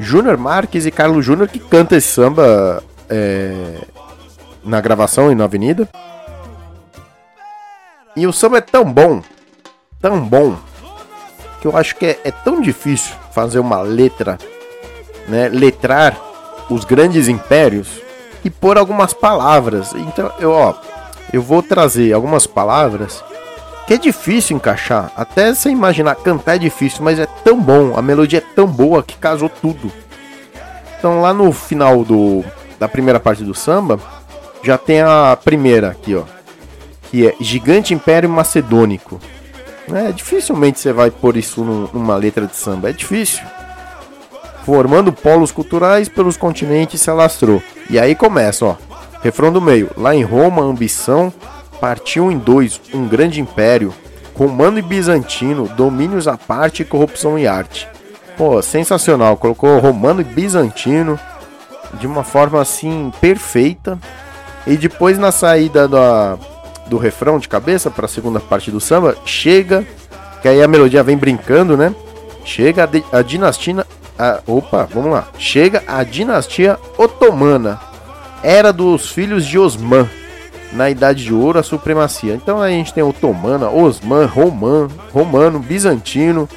Júnior 0.00 0.36
Marques 0.36 0.86
e 0.86 0.90
Carlos 0.90 1.24
Júnior 1.24 1.48
que 1.48 1.58
canta 1.58 1.96
esse 1.96 2.08
samba 2.08 2.82
é, 3.08 3.78
na 4.64 4.80
gravação 4.80 5.30
e 5.30 5.34
na 5.34 5.44
avenida. 5.44 5.88
E 8.16 8.26
o 8.26 8.32
samba 8.32 8.58
é 8.58 8.60
tão 8.60 8.84
bom, 8.84 9.22
tão 10.00 10.20
bom, 10.20 10.56
que 11.60 11.66
eu 11.66 11.76
acho 11.76 11.96
que 11.96 12.06
é, 12.06 12.20
é 12.24 12.30
tão 12.30 12.60
difícil 12.60 13.14
fazer 13.32 13.58
uma 13.58 13.80
letra, 13.80 14.38
né, 15.28 15.48
letrar 15.48 16.16
os 16.70 16.84
grandes 16.84 17.28
impérios 17.28 17.88
e 18.44 18.50
pôr 18.50 18.78
algumas 18.78 19.12
palavras. 19.12 19.92
Então, 19.94 20.30
eu, 20.38 20.50
ó, 20.50 20.74
eu 21.32 21.42
vou 21.42 21.62
trazer 21.62 22.12
algumas 22.12 22.46
palavras 22.46 23.22
que 23.86 23.94
é 23.94 23.98
difícil 23.98 24.56
encaixar. 24.56 25.12
Até 25.16 25.54
você 25.54 25.70
imaginar 25.70 26.14
cantar 26.16 26.56
é 26.56 26.58
difícil, 26.58 27.02
mas 27.02 27.18
é 27.18 27.26
tão 27.44 27.60
bom, 27.60 27.96
a 27.96 28.02
melodia 28.02 28.38
é 28.38 28.54
tão 28.54 28.66
boa 28.66 29.02
que 29.02 29.16
casou 29.16 29.48
tudo. 29.48 29.92
Então 30.98 31.20
lá 31.20 31.34
no 31.34 31.52
final 31.52 32.04
do, 32.04 32.44
da 32.78 32.88
primeira 32.88 33.20
parte 33.20 33.44
do 33.44 33.54
samba, 33.54 33.98
já 34.62 34.78
tem 34.78 35.02
a 35.02 35.36
primeira 35.42 35.88
aqui, 35.88 36.14
ó. 36.14 36.22
Que 37.10 37.28
é 37.28 37.34
Gigante 37.38 37.92
Império 37.92 38.28
Macedônico. 38.28 39.20
É, 39.92 40.10
dificilmente 40.12 40.80
você 40.80 40.92
vai 40.92 41.10
pôr 41.10 41.36
isso 41.36 41.62
numa 41.62 42.16
letra 42.16 42.46
de 42.46 42.56
samba, 42.56 42.88
é 42.88 42.92
difícil. 42.92 43.44
Formando 44.64 45.12
polos 45.12 45.52
culturais 45.52 46.08
pelos 46.08 46.36
continentes 46.36 47.00
se 47.00 47.10
alastrou. 47.10 47.62
E 47.90 47.98
aí 47.98 48.14
começa, 48.14 48.64
ó. 48.64 48.76
Refrão 49.22 49.52
do 49.52 49.60
meio. 49.60 49.90
Lá 49.96 50.14
em 50.14 50.22
Roma, 50.22 50.62
a 50.62 50.66
ambição 50.66 51.32
partiu 51.80 52.32
em 52.32 52.38
dois 52.38 52.80
um 52.94 53.06
grande 53.06 53.40
império, 53.40 53.92
comando 54.32 54.78
e 54.78 54.82
bizantino, 54.82 55.68
domínios 55.68 56.26
à 56.26 56.38
parte, 56.38 56.84
corrupção 56.84 57.38
e 57.38 57.46
arte. 57.46 57.86
Pô, 58.38 58.60
sensacional. 58.62 59.36
Colocou 59.36 59.78
romano 59.78 60.22
e 60.22 60.24
bizantino 60.24 61.18
de 62.00 62.06
uma 62.06 62.24
forma 62.24 62.60
assim 62.60 63.12
perfeita. 63.20 63.98
E 64.66 64.76
depois 64.76 65.18
na 65.18 65.30
saída 65.30 65.86
da, 65.86 66.38
do 66.86 66.96
refrão 66.96 67.38
de 67.38 67.48
cabeça 67.48 67.90
para 67.90 68.06
a 68.06 68.08
segunda 68.08 68.40
parte 68.40 68.70
do 68.70 68.80
samba, 68.80 69.14
chega, 69.26 69.86
que 70.40 70.48
aí 70.48 70.62
a 70.62 70.68
melodia 70.68 71.02
vem 71.02 71.16
brincando, 71.16 71.76
né? 71.76 71.94
Chega 72.44 72.84
a, 73.12 73.18
a 73.18 73.22
dinastia. 73.22 73.86
A, 74.18 74.40
opa, 74.46 74.88
vamos 74.92 75.10
lá. 75.10 75.28
Chega 75.38 75.82
a 75.86 76.02
dinastia 76.04 76.78
otomana. 76.96 77.80
Era 78.42 78.72
dos 78.72 79.10
filhos 79.10 79.46
de 79.46 79.58
Osman. 79.58 80.08
Na 80.72 80.90
Idade 80.90 81.24
de 81.24 81.32
Ouro, 81.32 81.58
a 81.58 81.62
supremacia. 81.62 82.34
Então 82.34 82.60
a 82.60 82.68
gente 82.68 82.92
tem 82.92 83.02
otomana, 83.02 83.70
Osman, 83.70 84.26
Roman, 84.26 84.88
romano, 85.12 85.60
bizantino, 85.60 86.48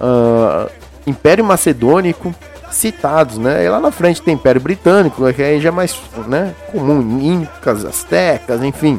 uh, 0.00 0.68
Império 1.06 1.44
Macedônico 1.44 2.34
citados, 2.72 3.38
né? 3.38 3.64
E 3.64 3.68
lá 3.68 3.78
na 3.78 3.90
frente 3.92 4.22
tem 4.22 4.34
Império 4.34 4.60
Britânico, 4.60 5.32
que 5.32 5.42
aí 5.42 5.60
já 5.60 5.68
é 5.68 5.72
mais 5.72 5.96
né, 6.26 6.54
comum, 6.70 7.20
Incas, 7.20 7.84
Aztecas, 7.84 8.62
enfim. 8.62 8.98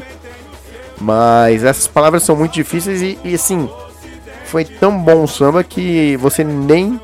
Mas 1.00 1.64
essas 1.64 1.86
palavras 1.86 2.22
são 2.22 2.36
muito 2.36 2.52
difíceis 2.52 3.02
e, 3.02 3.18
e 3.24 3.34
assim, 3.34 3.68
foi 4.46 4.64
tão 4.64 4.96
bom 4.96 5.24
o 5.24 5.28
samba 5.28 5.64
que 5.64 6.16
você 6.18 6.44
nem 6.44 7.00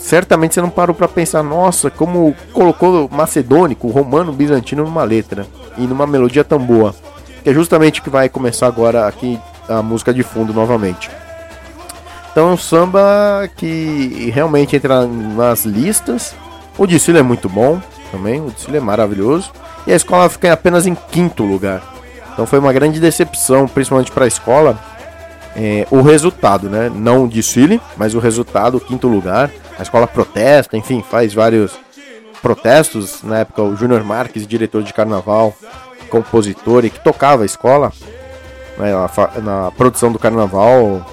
certamente 0.00 0.54
você 0.54 0.60
não 0.60 0.70
parou 0.70 0.94
para 0.94 1.06
pensar, 1.06 1.42
nossa, 1.42 1.90
como 1.90 2.34
colocou 2.52 3.08
macedônico, 3.12 3.88
romano, 3.88 4.32
bizantino 4.32 4.84
numa 4.84 5.04
letra 5.04 5.46
e 5.76 5.82
numa 5.82 6.06
melodia 6.06 6.42
tão 6.42 6.58
boa. 6.58 6.94
Que 7.44 7.50
é 7.50 7.54
justamente 7.54 8.00
o 8.00 8.02
que 8.02 8.10
vai 8.10 8.28
começar 8.28 8.66
agora 8.66 9.06
aqui 9.06 9.38
a 9.68 9.82
música 9.82 10.12
de 10.12 10.22
fundo 10.22 10.52
novamente. 10.52 11.10
Então 12.32 12.50
é 12.50 12.52
um 12.52 12.56
samba 12.56 13.48
que 13.56 14.30
realmente 14.34 14.74
entra 14.74 15.06
nas 15.06 15.64
listas. 15.64 16.34
O 16.78 16.86
desfile 16.86 17.18
é 17.18 17.22
muito 17.22 17.48
bom 17.48 17.80
também, 18.10 18.40
o 18.40 18.50
desfile 18.50 18.78
é 18.78 18.80
maravilhoso. 18.80 19.52
E 19.86 19.92
a 19.92 19.96
escola 19.96 20.28
fica 20.28 20.52
apenas 20.52 20.86
em 20.86 20.94
quinto 20.94 21.44
lugar. 21.44 21.82
Então 22.32 22.46
foi 22.46 22.58
uma 22.58 22.72
grande 22.72 23.00
decepção, 23.00 23.66
principalmente 23.66 24.10
para 24.10 24.24
a 24.24 24.28
escola, 24.28 24.78
é, 25.56 25.86
o 25.90 26.00
resultado, 26.02 26.68
né? 26.68 26.90
Não 26.94 27.24
o 27.24 27.28
desfile, 27.28 27.80
mas 27.96 28.14
o 28.14 28.18
resultado, 28.18 28.76
o 28.76 28.80
quinto 28.80 29.08
lugar. 29.08 29.50
A 29.78 29.82
escola 29.82 30.06
protesta, 30.06 30.76
enfim, 30.76 31.02
faz 31.08 31.34
vários 31.34 31.78
protestos. 32.40 33.22
Na 33.22 33.38
época, 33.38 33.62
o 33.62 33.76
Júnior 33.76 34.04
Marques, 34.04 34.46
diretor 34.46 34.82
de 34.82 34.92
carnaval, 34.92 35.54
compositor 36.08 36.84
e 36.84 36.90
que 36.90 37.00
tocava 37.00 37.42
a 37.42 37.46
escola, 37.46 37.92
né, 38.78 38.92
na, 39.42 39.70
produção 39.70 40.12
do 40.12 40.18
carnaval, 40.18 41.04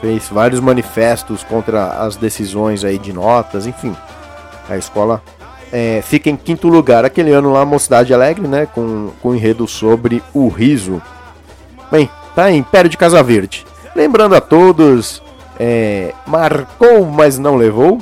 fez 0.00 0.28
vários 0.28 0.60
manifestos 0.60 1.44
contra 1.44 1.86
as 2.02 2.16
decisões 2.16 2.84
aí 2.84 2.98
de 2.98 3.12
notas, 3.12 3.66
enfim. 3.66 3.94
A 4.68 4.76
escola 4.76 5.22
é, 5.72 6.02
fica 6.02 6.28
em 6.28 6.36
quinto 6.36 6.68
lugar. 6.68 7.04
Aquele 7.04 7.32
ano 7.32 7.52
lá, 7.52 7.64
Mocidade 7.64 8.12
Alegre, 8.12 8.46
né? 8.46 8.66
Com, 8.66 9.10
com 9.20 9.34
enredo 9.34 9.66
sobre 9.66 10.22
o 10.34 10.48
riso. 10.48 11.00
Bem, 11.90 12.08
tá 12.34 12.50
Império 12.50 12.90
de 12.90 12.96
Casa 12.96 13.22
Verde. 13.22 13.66
Lembrando 13.94 14.34
a 14.34 14.40
todos, 14.40 15.22
é, 15.58 16.14
marcou, 16.26 17.04
mas 17.06 17.38
não 17.38 17.56
levou. 17.56 18.00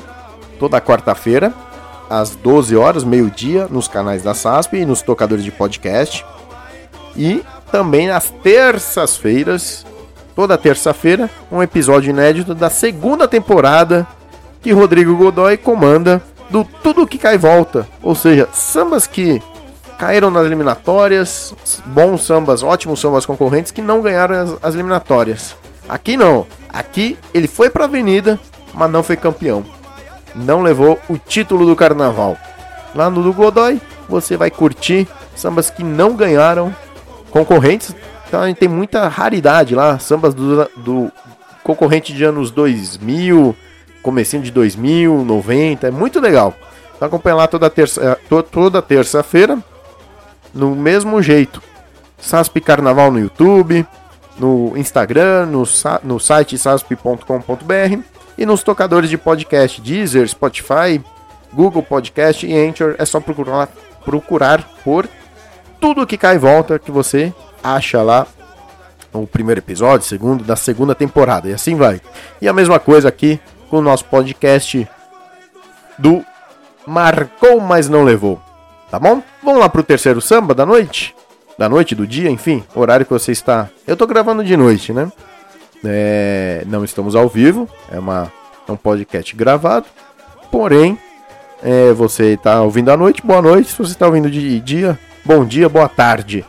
Toda 0.59 0.79
quarta-feira, 0.79 1.53
às 2.09 2.35
12 2.35 2.75
horas, 2.75 3.03
meio-dia, 3.03 3.67
nos 3.69 3.87
canais 3.87 4.21
da 4.21 4.33
SASP 4.33 4.77
e 4.77 4.85
nos 4.85 5.01
tocadores 5.01 5.43
de 5.43 5.51
podcast. 5.51 6.25
E 7.15 7.43
também 7.71 8.09
às 8.09 8.29
terças-feiras, 8.29 9.85
toda 10.35 10.57
terça-feira, 10.57 11.29
um 11.51 11.61
episódio 11.63 12.11
inédito 12.11 12.53
da 12.53 12.69
segunda 12.69 13.27
temporada 13.27 14.05
que 14.61 14.71
Rodrigo 14.71 15.15
Godoy 15.15 15.57
comanda 15.57 16.21
do 16.49 16.63
Tudo 16.63 17.07
Que 17.07 17.17
Cai 17.17 17.37
Volta. 17.37 17.87
Ou 18.03 18.13
seja, 18.13 18.47
sambas 18.53 19.07
que 19.07 19.41
caíram 20.01 20.31
nas 20.31 20.47
eliminatórias, 20.47 21.53
bons 21.85 22.25
sambas, 22.25 22.63
ótimos 22.63 22.99
sambas 22.99 23.23
concorrentes 23.23 23.71
que 23.71 23.83
não 23.83 24.01
ganharam 24.01 24.35
as, 24.35 24.57
as 24.63 24.73
eliminatórias. 24.73 25.55
Aqui 25.87 26.17
não. 26.17 26.47
Aqui 26.69 27.17
ele 27.31 27.47
foi 27.47 27.69
para 27.69 27.83
a 27.83 27.87
avenida, 27.87 28.39
mas 28.73 28.89
não 28.89 29.03
foi 29.03 29.15
campeão. 29.15 29.63
Não 30.33 30.63
levou 30.63 30.99
o 31.07 31.19
título 31.19 31.67
do 31.67 31.75
carnaval. 31.75 32.35
Lá 32.95 33.11
no 33.11 33.21
do 33.21 33.31
Godoy, 33.31 33.79
você 34.09 34.35
vai 34.35 34.49
curtir 34.49 35.07
sambas 35.35 35.69
que 35.69 35.83
não 35.83 36.15
ganharam 36.15 36.75
concorrentes 37.29 37.95
então 38.31 38.39
a 38.39 38.47
gente 38.47 38.59
tem 38.59 38.69
muita 38.69 39.09
raridade 39.09 39.75
lá, 39.75 39.99
sambas 39.99 40.33
do, 40.33 40.65
do 40.77 41.11
concorrente 41.65 42.13
de 42.13 42.23
anos 42.23 42.49
2000, 42.49 43.53
comecinho 44.01 44.41
de 44.41 44.49
2000, 44.51 45.25
90, 45.25 45.87
é 45.89 45.91
muito 45.91 46.17
legal. 46.21 46.55
Então 46.95 47.09
acompanha 47.09 47.35
lá 47.35 47.45
toda 47.45 47.69
terça, 47.69 48.01
é, 48.01 48.39
toda 48.41 48.81
terça-feira, 48.81 49.59
no 50.53 50.75
mesmo 50.75 51.21
jeito. 51.21 51.61
SASP 52.19 52.61
Carnaval 52.61 53.11
no 53.11 53.19
YouTube, 53.19 53.85
no 54.37 54.73
Instagram, 54.75 55.47
no, 55.47 55.63
no 56.03 56.19
site 56.19 56.57
sasp.com.br 56.57 57.99
e 58.37 58.45
nos 58.45 58.63
tocadores 58.63 59.09
de 59.09 59.17
podcast 59.17 59.81
Deezer, 59.81 60.27
Spotify, 60.27 61.01
Google 61.53 61.83
Podcast 61.83 62.45
e 62.45 62.57
Anchor. 62.57 62.95
É 62.97 63.05
só 63.05 63.19
procurar, 63.19 63.69
procurar 64.05 64.67
por 64.83 65.07
tudo 65.79 66.05
que 66.07 66.17
cai 66.17 66.35
e 66.35 66.39
volta 66.39 66.79
que 66.79 66.91
você 66.91 67.33
acha 67.63 68.01
lá 68.01 68.27
o 69.13 69.27
primeiro 69.27 69.59
episódio, 69.59 70.07
segundo, 70.07 70.43
da 70.43 70.55
segunda 70.55 70.95
temporada. 70.95 71.49
E 71.49 71.53
assim 71.53 71.75
vai. 71.75 72.01
E 72.41 72.47
a 72.47 72.53
mesma 72.53 72.79
coisa 72.79 73.09
aqui 73.09 73.39
com 73.69 73.77
o 73.77 73.81
nosso 73.81 74.05
podcast 74.05 74.87
do 75.97 76.23
Marcou, 76.85 77.59
mas 77.59 77.89
não 77.89 78.03
levou. 78.03 78.41
Tá 78.91 78.99
bom? 78.99 79.23
Vamos 79.41 79.59
lá 79.59 79.69
pro 79.69 79.81
terceiro 79.81 80.21
samba 80.21 80.53
da 80.53 80.65
noite? 80.65 81.15
da 81.61 81.69
noite, 81.69 81.93
do 81.93 82.07
dia, 82.07 82.27
enfim, 82.27 82.63
horário 82.73 83.05
que 83.05 83.13
você 83.13 83.31
está. 83.31 83.69
Eu 83.85 83.95
tô 83.95 84.07
gravando 84.07 84.43
de 84.43 84.57
noite, 84.57 84.91
né? 84.91 85.11
É, 85.85 86.63
não 86.65 86.83
estamos 86.83 87.15
ao 87.15 87.29
vivo, 87.29 87.69
é, 87.91 87.99
uma, 87.99 88.31
é 88.67 88.71
um 88.71 88.75
podcast 88.75 89.35
gravado. 89.35 89.85
Porém, 90.51 90.97
é, 91.61 91.93
você 91.93 92.33
está 92.33 92.61
ouvindo 92.63 92.89
à 92.89 92.97
noite, 92.97 93.21
boa 93.23 93.43
noite. 93.43 93.69
Se 93.69 93.77
você 93.77 93.91
está 93.91 94.07
ouvindo 94.07 94.29
de 94.29 94.59
dia, 94.59 94.97
bom 95.23 95.45
dia, 95.45 95.69
boa 95.69 95.87
tarde. 95.87 96.43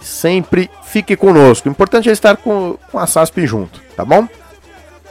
Sempre 0.00 0.70
fique 0.82 1.14
conosco. 1.14 1.68
O 1.68 1.70
importante 1.70 2.08
é 2.08 2.12
estar 2.12 2.38
com, 2.38 2.78
com 2.90 2.98
a 2.98 3.06
SASP 3.06 3.46
junto, 3.46 3.82
tá 3.94 4.02
bom? 4.02 4.26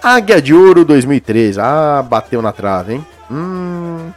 Águia 0.01 0.41
de 0.41 0.51
Ouro 0.51 0.83
2013. 0.83 1.59
Ah, 1.59 2.03
bateu 2.07 2.41
na 2.41 2.51
trave, 2.51 2.95
hein? 2.95 3.05
Hum. 3.29 4.11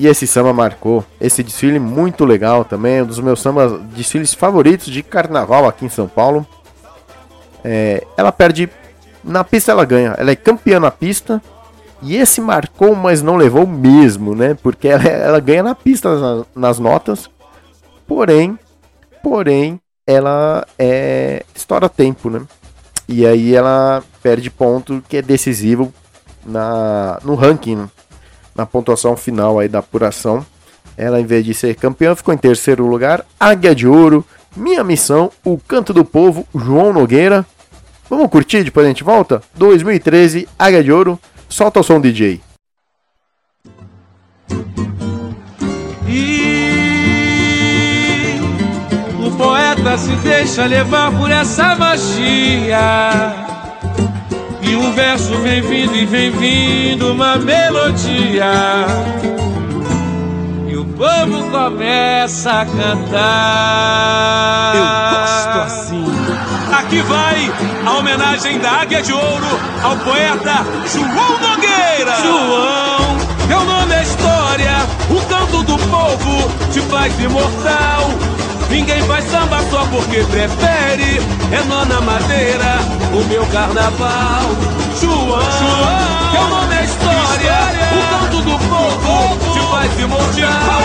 E 0.00 0.06
esse 0.06 0.26
samba 0.26 0.50
marcou. 0.54 1.04
Esse 1.20 1.42
desfile 1.42 1.78
muito 1.78 2.24
legal 2.24 2.64
também. 2.64 3.02
Um 3.02 3.06
dos 3.06 3.20
meus 3.20 3.38
sambas 3.38 3.78
desfiles 3.94 4.32
favoritos 4.32 4.86
de 4.86 5.02
carnaval 5.02 5.68
aqui 5.68 5.84
em 5.84 5.90
São 5.90 6.08
Paulo. 6.08 6.46
É, 7.62 8.02
ela 8.16 8.32
perde. 8.32 8.70
Na 9.22 9.44
pista 9.44 9.72
ela 9.72 9.84
ganha. 9.84 10.14
Ela 10.16 10.30
é 10.30 10.36
campeã 10.36 10.80
na 10.80 10.90
pista. 10.90 11.42
E 12.00 12.16
esse 12.16 12.40
marcou, 12.40 12.96
mas 12.96 13.20
não 13.20 13.36
levou 13.36 13.66
mesmo, 13.66 14.34
né? 14.34 14.56
Porque 14.62 14.88
ela, 14.88 15.04
ela 15.04 15.38
ganha 15.38 15.62
na 15.62 15.74
pista 15.74 16.18
nas, 16.18 16.46
nas 16.56 16.78
notas. 16.78 17.28
Porém, 18.06 18.58
porém, 19.22 19.78
ela 20.06 20.66
é 20.78 21.44
estoura 21.54 21.90
tempo, 21.90 22.30
né? 22.30 22.40
E 23.06 23.26
aí 23.26 23.54
ela 23.54 24.02
perde 24.22 24.50
ponto 24.50 25.04
que 25.06 25.18
é 25.18 25.22
decisivo 25.22 25.92
na, 26.42 27.18
no 27.22 27.34
ranking, 27.34 27.86
na 28.54 28.66
pontuação 28.66 29.16
final 29.16 29.58
aí 29.58 29.68
da 29.68 29.78
apuração. 29.80 30.44
Ela, 30.96 31.20
em 31.20 31.24
vez 31.24 31.44
de 31.44 31.54
ser 31.54 31.74
campeã, 31.76 32.14
ficou 32.14 32.34
em 32.34 32.38
terceiro 32.38 32.86
lugar. 32.86 33.24
Águia 33.38 33.74
de 33.74 33.86
Ouro, 33.86 34.24
Minha 34.56 34.84
Missão, 34.84 35.30
O 35.44 35.58
Canto 35.58 35.92
do 35.92 36.04
Povo, 36.04 36.46
João 36.54 36.92
Nogueira. 36.92 37.46
Vamos 38.08 38.28
curtir, 38.28 38.64
depois 38.64 38.84
a 38.84 38.88
gente 38.88 39.04
volta? 39.04 39.42
2013, 39.54 40.48
Águia 40.58 40.82
de 40.82 40.92
Ouro. 40.92 41.18
Solta 41.48 41.80
o 41.80 41.82
som, 41.82 42.00
DJ. 42.00 42.40
poeta 49.40 49.96
se 49.96 50.14
deixa 50.16 50.66
levar 50.66 51.10
por 51.16 51.30
essa 51.30 51.74
magia. 51.74 53.59
E 54.70 54.76
um 54.76 54.92
verso 54.92 55.36
vem 55.38 55.60
vindo 55.62 55.96
e 55.96 56.06
vem 56.06 56.30
vindo 56.30 57.10
uma 57.10 57.34
melodia. 57.34 58.86
E 60.68 60.76
o 60.76 60.84
povo 60.84 61.50
começa 61.50 62.52
a 62.52 62.64
cantar. 62.64 63.16
Eu 64.76 64.84
gosto 65.18 65.58
assim. 65.58 66.04
Aqui 66.72 67.02
vai 67.02 67.52
a 67.84 67.98
homenagem 67.98 68.60
da 68.60 68.82
Águia 68.82 69.02
de 69.02 69.12
Ouro 69.12 69.58
ao 69.82 69.96
poeta 69.96 70.64
João 70.86 71.40
Nogueira. 71.40 72.14
João, 72.22 73.18
teu 73.48 73.64
nome 73.64 73.92
é 73.92 74.02
história, 74.04 74.86
o 75.10 75.20
canto 75.26 75.64
do 75.64 75.76
povo 75.78 76.48
te 76.70 76.80
faz 76.82 77.18
imortal. 77.18 78.08
Ninguém 78.70 79.02
faz 79.02 79.24
samba 79.24 79.60
só 79.68 79.84
porque 79.86 80.22
prefere. 80.24 81.20
É 81.52 81.64
nona 81.64 82.00
madeira, 82.00 82.78
o 83.12 83.24
meu 83.24 83.44
carnaval. 83.46 84.42
João, 85.00 85.40
João 85.40 86.20
teu 86.32 86.48
nome 86.48 86.74
é 86.76 86.84
história. 86.84 87.58
O 87.92 88.20
canto 88.20 88.42
do 88.42 88.58
povo 88.68 89.52
te 89.52 89.60
faz 89.70 89.98
imortal. 89.98 90.82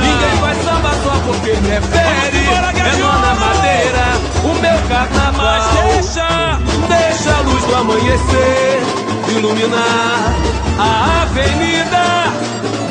Ninguém 0.00 0.36
faz 0.40 0.64
samba 0.64 0.90
só 1.04 1.20
porque 1.24 1.50
prefere. 1.50 2.42
É 2.84 2.96
nona 2.98 3.34
madeira, 3.34 4.04
o 4.42 4.54
meu 4.60 4.88
carnaval. 4.88 5.32
Mas 5.36 6.02
deixa, 6.02 6.58
deixa 6.88 7.36
a 7.36 7.40
luz 7.42 7.64
do 7.64 7.74
amanhecer 7.76 8.82
iluminar 9.28 10.34
a 10.78 11.22
avenida. 11.22 12.32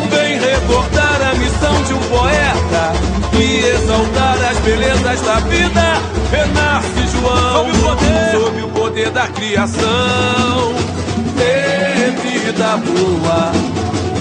Vem 0.09 0.39
recordar 0.39 1.21
a 1.31 1.35
missão 1.35 1.83
de 1.83 1.93
um 1.93 1.99
poeta 1.99 3.20
e 3.39 3.65
exaltar 3.65 4.37
as 4.49 4.57
belezas 4.59 5.21
da 5.21 5.39
vida. 5.39 6.01
Renasce 6.31 7.07
João 7.11 7.65
sob 7.65 7.71
o 7.71 7.81
poder, 7.81 8.31
sob 8.31 8.61
o 8.61 8.67
poder 8.69 9.09
da 9.11 9.27
criação. 9.27 10.73
Ter 11.37 12.11
vida 12.21 12.77
boa 12.77 13.51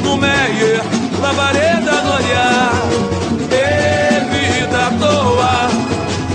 no 0.02 0.16
Meyer, 0.16 0.80
Lavareda, 1.20 2.02
Noriar. 2.02 2.72
Ter 3.48 4.24
vida 4.30 4.86
à 4.86 4.90
toa, 4.98 5.70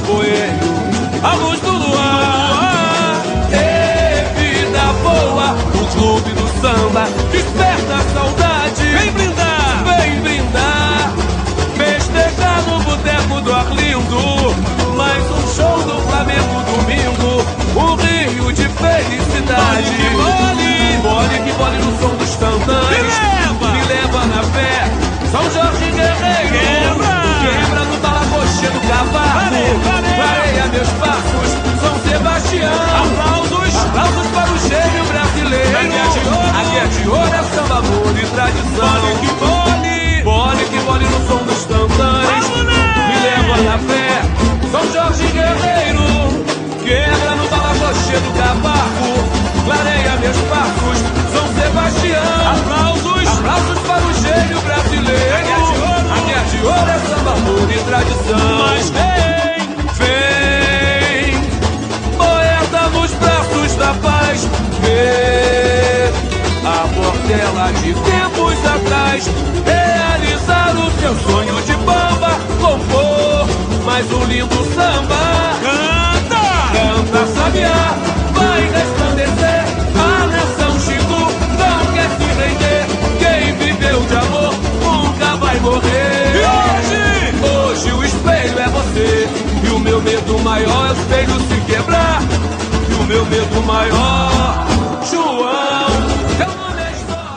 Coelho, 0.05 1.23
a 1.23 1.33
luz 1.35 1.59
do 1.59 1.71
luar. 1.71 3.21
Ter 3.49 4.25
vida 4.39 4.93
boa 5.03 5.53
no 5.73 5.85
clube 5.87 6.31
do 6.31 6.47
samba, 6.61 7.07
desperta 7.31 7.95
a 7.95 8.13
saudade. 8.13 9.14
Boteco 13.45 13.51
do 13.51 13.53
Arlindo. 13.53 14.55
Mais 14.97 15.23
um 15.31 15.55
show 15.55 15.83
do 15.83 16.01
Flamengo 16.09 16.63
domingo. 16.65 17.45
Um 17.75 17.95
rio 17.95 18.51
de 18.51 18.67
felicidade. 18.67 19.91
Bole, 20.13 20.97
bole 21.01 21.39
que 21.39 21.53
bole 21.53 21.77
no 21.77 21.99
som 21.99 22.15
dos 22.15 22.35
tantãs. 22.35 22.89
Me 22.89 23.01
leva, 23.01 23.71
me 23.71 23.83
leva 23.85 24.25
na 24.25 24.43
fé. 24.43 24.91
São 25.31 25.43
Jorge 25.51 25.91
Guerreiro. 25.91 26.55
Quebra, 26.55 27.15
quebra 27.41 27.85
no 27.85 27.97
balacoche 27.97 28.67
do 28.67 28.79
cavalo. 28.87 29.65
Vareia 30.17 30.65
meus 30.71 30.89
passos. 30.89 31.49
São 31.81 31.95
Sebastião. 32.09 32.73
Aplausos, 32.73 33.75
aplausos 33.75 34.27
para 34.33 34.51
o 34.51 34.57
gênio 34.57 35.05
brasileiro. 35.05 35.77
Aqui 36.59 36.77
é 36.77 36.87
de 36.87 37.09
ouro, 37.09 37.33
é 37.33 37.43
samba, 37.55 37.77
amor 37.79 38.17
e 38.17 38.25
tradição. 38.27 38.89
Bole 39.01 39.15
que 39.19 39.31
bole, 39.33 40.23
bole 40.23 40.65
que 40.65 40.79
bole 40.79 41.05
no 41.05 41.27
som 41.27 41.43
dos 41.43 41.65
tantãs. 41.65 41.84
Quebra 46.83 47.35
no 47.35 47.47
balacoche 47.47 48.17
do 48.19 48.31
cavaco. 48.37 49.11
Clareia 49.65 50.15
meus 50.17 50.37
passos, 50.37 50.97
São 51.33 51.47
Sebastião. 51.55 52.51
Aplausos, 52.51 53.27
aplausos 53.39 53.79
para 53.79 54.03
o 54.05 54.13
gênio 54.13 54.61
brasileiro. 54.61 55.35
Aqui 56.13 56.31
é 56.31 56.43
de 56.43 56.57
ouro, 56.65 56.89
é 56.89 56.99
samba, 57.09 57.31
amor 57.31 57.71
e 57.71 57.79
tradição. 57.83 58.37
Mas 58.67 58.89
vem, 58.91 59.69
vem, 59.97 61.41
poeta 62.17 62.89
nos 62.89 63.11
braços 63.13 63.75
da 63.77 63.93
paz. 63.95 64.47
Vê 64.81 66.11
a 66.63 66.87
portela 66.93 67.71
de 67.81 67.93
tempos 67.93 68.65
atrás 68.65 69.27
realizar 69.65 70.75
o 70.75 70.91
seu 70.99 71.15
sonho 71.27 71.61
de 71.63 71.73
bamba, 71.77 72.31
compor 72.61 73.24
mais 73.95 74.11
um 74.11 74.25
lindo 74.25 74.55
samba. 74.75 75.15
Canta! 75.63 76.43
Canta, 76.73 77.27
sabiá, 77.27 77.95
vai 78.33 78.61
resplandecer. 78.67 79.63
A 79.95 80.27
nação 80.27 80.79
Chico 80.81 81.21
não 81.57 81.93
quer 81.93 82.09
se 82.09 82.25
render. 82.41 82.85
Quem 83.19 83.53
viveu 83.53 84.01
de 84.01 84.15
amor 84.15 84.53
nunca 84.83 85.37
vai 85.37 85.57
morrer. 85.61 86.33
E 86.35 86.39
hoje? 86.43 87.07
Hoje 87.41 87.93
o 87.93 88.03
espelho 88.03 88.59
é 88.59 88.67
você. 88.67 89.29
E 89.63 89.69
o 89.69 89.79
meu 89.79 90.01
medo 90.01 90.39
maior 90.39 90.87
é 90.87 90.89
o 90.89 90.93
espelho 90.93 91.39
se 91.47 91.61
quebrar. 91.61 92.21
E 92.89 92.93
o 92.95 93.03
meu 93.05 93.25
medo 93.27 93.61
maior, 93.63 94.67
João. 95.09 95.85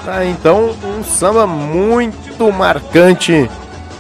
Tá, 0.05 0.25
então 0.25 0.75
um 0.83 1.05
samba 1.05 1.47
muito 1.47 2.51
marcante 2.51 3.49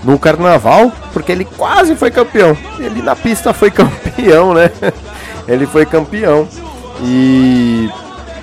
no 0.04 0.18
carnaval, 0.18 0.92
porque 1.12 1.32
ele 1.32 1.44
quase 1.44 1.96
foi 1.96 2.10
campeão. 2.10 2.56
Ele 2.78 3.02
na 3.02 3.16
pista 3.16 3.52
foi 3.52 3.70
campeão, 3.72 4.54
né? 4.54 4.70
Ele 5.46 5.66
foi 5.66 5.84
campeão. 5.86 6.48
E 7.02 7.88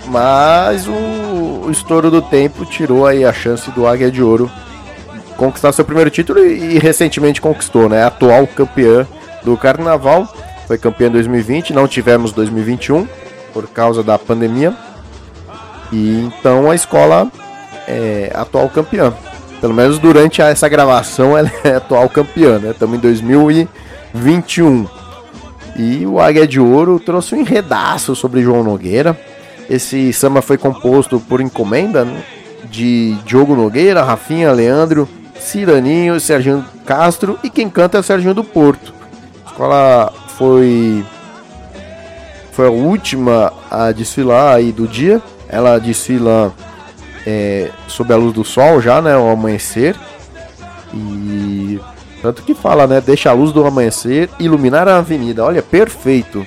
mas 0.08 0.88
o, 0.88 0.91
o 1.65 1.70
estouro 1.72 2.12
do 2.12 2.22
tempo 2.22 2.65
tirou 2.65 3.08
aí 3.08 3.26
a 3.26 3.34
chance 3.34 3.72
do 3.72 3.88
Águia 3.88 4.12
de 4.12 4.22
Ouro 4.22 4.52
conquistar 5.36 5.72
seu 5.72 5.84
primeiro 5.84 6.10
título 6.10 6.39
e, 6.39 6.76
e 6.76 6.80
recentemente 6.80 7.41
conquistou, 7.41 7.89
né? 7.89 8.04
Atual 8.04 8.48
campeã 8.48 9.08
do 9.44 9.58
carnaval. 9.58 10.28
Foi 10.68 10.78
campeã 10.78 11.08
em 11.08 11.12
2020, 11.12 11.74
não 11.74 11.88
tivemos 11.88 12.32
2021 12.32 13.08
por 13.54 13.68
causa 13.68 14.04
da 14.04 14.18
pandemia. 14.18 14.74
E 15.91 16.22
então 16.22 16.70
a 16.72 16.76
escola 16.76 17.32
é 17.88 18.32
atual 18.34 18.70
campeã. 18.70 19.13
Pelo 19.62 19.74
menos 19.74 19.98
durante 20.00 20.41
a- 20.41 20.50
essa 20.50 20.68
gravação 20.70 21.36
ela 21.38 21.52
é 21.63 21.76
atual 21.76 22.08
campeã, 22.10 22.60
né? 22.60 22.72
Estamos 22.72 22.98
em 22.98 23.02
2021. 23.02 24.88
E 25.78 26.06
o 26.06 26.20
Águia 26.20 26.48
de 26.48 26.60
Ouro 26.60 27.00
trouxe 27.00 27.36
um 27.36 27.39
enredaço 27.41 28.15
sobre 28.15 28.41
João 28.41 28.63
Nogueira. 28.63 29.18
Esse 29.70 30.13
samba 30.13 30.41
foi 30.41 30.58
composto 30.58 31.20
por 31.20 31.41
encomenda 31.41 32.06
né, 32.06 32.24
de 32.70 33.15
Diogo 33.26 33.56
Nogueira, 33.56 34.04
Rafinha, 34.04 34.52
Leandro, 34.52 35.10
Ciraninho, 35.39 36.20
Serginho 36.20 36.63
Castro 36.86 37.38
e 37.44 37.50
quem 37.50 37.70
canta 37.70 37.98
é 37.98 38.00
o 38.00 38.04
Serginho 38.04 38.34
do 38.34 38.44
Porto. 38.44 38.94
escola 39.48 40.13
foi 40.38 41.04
foi 42.54 42.68
a 42.68 42.72
última 42.72 43.52
a 43.70 43.91
desfilar 43.91 44.56
aí 44.56 44.72
do 44.72 44.88
dia. 44.88 45.22
Ela 45.50 45.78
desfila 45.78 46.54
é, 47.25 47.69
sob 47.88 48.13
a 48.13 48.17
luz 48.17 48.33
do 48.33 48.43
sol 48.43 48.81
já, 48.81 49.01
né, 49.01 49.13
ao 49.13 49.29
amanhecer. 49.29 49.95
E 50.93 51.79
tanto 52.21 52.43
que 52.43 52.53
fala, 52.53 52.88
né, 52.88 53.01
deixa 53.01 53.29
a 53.29 53.33
luz 53.33 53.51
do 53.51 53.65
amanhecer 53.65 54.29
iluminar 54.39 54.88
a 54.88 54.97
avenida. 54.97 55.43
Olha, 55.43 55.61
perfeito. 55.61 56.45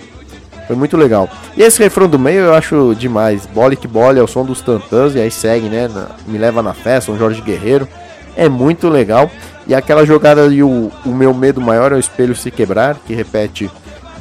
Foi 0.66 0.76
muito 0.76 0.96
legal. 0.96 1.28
E 1.56 1.62
esse 1.62 1.82
refrão 1.82 2.08
do 2.08 2.18
meio 2.18 2.40
eu 2.40 2.54
acho 2.54 2.94
demais. 2.94 3.46
Bole 3.46 3.76
que 3.76 3.88
bole 3.88 4.18
é 4.18 4.22
o 4.22 4.26
som 4.26 4.44
dos 4.44 4.60
tantãs 4.60 5.14
e 5.14 5.20
aí 5.20 5.30
segue, 5.30 5.68
né, 5.68 5.88
na, 5.88 6.08
me 6.26 6.38
leva 6.38 6.62
na 6.62 6.74
festa, 6.74 7.10
um 7.10 7.18
Jorge 7.18 7.40
Guerreiro. 7.40 7.88
É 8.36 8.48
muito 8.48 8.88
legal. 8.88 9.30
E 9.66 9.74
aquela 9.74 10.06
jogada 10.06 10.44
ali, 10.44 10.62
o, 10.62 10.90
o 11.04 11.10
meu 11.10 11.34
medo 11.34 11.60
maior 11.60 11.92
é 11.92 11.96
o 11.96 11.98
espelho 11.98 12.34
se 12.36 12.50
quebrar, 12.50 12.96
que 13.06 13.14
repete 13.14 13.70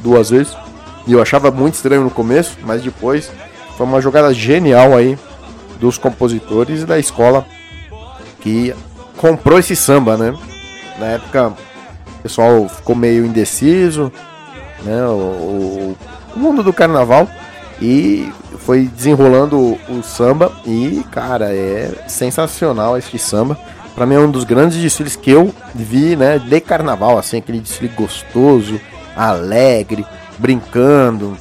duas 0.02 0.30
vezes. 0.30 0.56
E 1.06 1.12
eu 1.12 1.22
achava 1.22 1.50
muito 1.50 1.74
estranho 1.74 2.02
no 2.02 2.10
começo, 2.10 2.58
mas 2.62 2.82
depois 2.82 3.30
foi 3.76 3.86
uma 3.86 4.00
jogada 4.00 4.32
genial 4.34 4.94
aí 4.94 5.18
dos 5.78 5.98
compositores 5.98 6.84
da 6.84 6.98
escola 6.98 7.46
que 8.40 8.74
comprou 9.16 9.58
esse 9.58 9.74
samba, 9.74 10.16
né? 10.16 10.34
Na 10.98 11.06
época 11.06 11.48
o 11.48 12.22
pessoal 12.22 12.68
ficou 12.68 12.96
meio 12.96 13.24
indeciso, 13.24 14.12
né? 14.82 15.06
O, 15.06 15.96
o, 16.34 16.38
mundo 16.38 16.62
do 16.62 16.72
carnaval 16.72 17.28
e 17.80 18.32
foi 18.58 18.84
desenrolando 18.86 19.78
o, 19.88 20.02
samba 20.02 20.52
e 20.64 21.04
cara 21.10 21.52
é 21.52 21.92
sensacional 22.08 22.96
este 22.96 23.18
samba. 23.18 23.58
Para 23.94 24.06
mim 24.06 24.14
é 24.14 24.20
um 24.20 24.30
dos 24.30 24.44
grandes 24.44 24.78
desfiles 24.78 25.16
que 25.16 25.30
eu 25.30 25.52
vi, 25.74 26.14
né? 26.14 26.38
De 26.38 26.60
carnaval, 26.60 27.18
assim 27.18 27.38
aquele 27.38 27.60
desfile 27.60 27.92
gostoso, 27.94 28.80
alegre 29.16 30.06
brincando. 30.38 31.36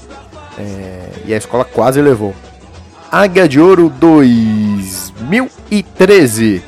É, 0.58 1.10
e 1.26 1.34
a 1.34 1.38
escola 1.38 1.64
quase 1.64 2.02
levou. 2.02 2.34
Águia 3.12 3.48
de 3.48 3.60
Ouro 3.60 3.90
2013. 3.90 6.64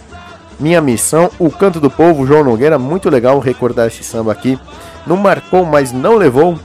Minha 0.59 0.81
missão, 0.81 1.29
o 1.37 1.51
canto 1.51 1.79
do 1.79 1.89
povo, 1.89 2.25
João 2.25 2.43
Nogueira. 2.43 2.79
Muito 2.79 3.09
legal 3.09 3.39
recordar 3.39 3.87
esse 3.87 4.03
samba 4.03 4.31
aqui. 4.31 4.59
Não 5.05 5.17
marcou, 5.17 5.65
mas 5.65 5.91
não 5.91 6.15
levou. 6.15 6.57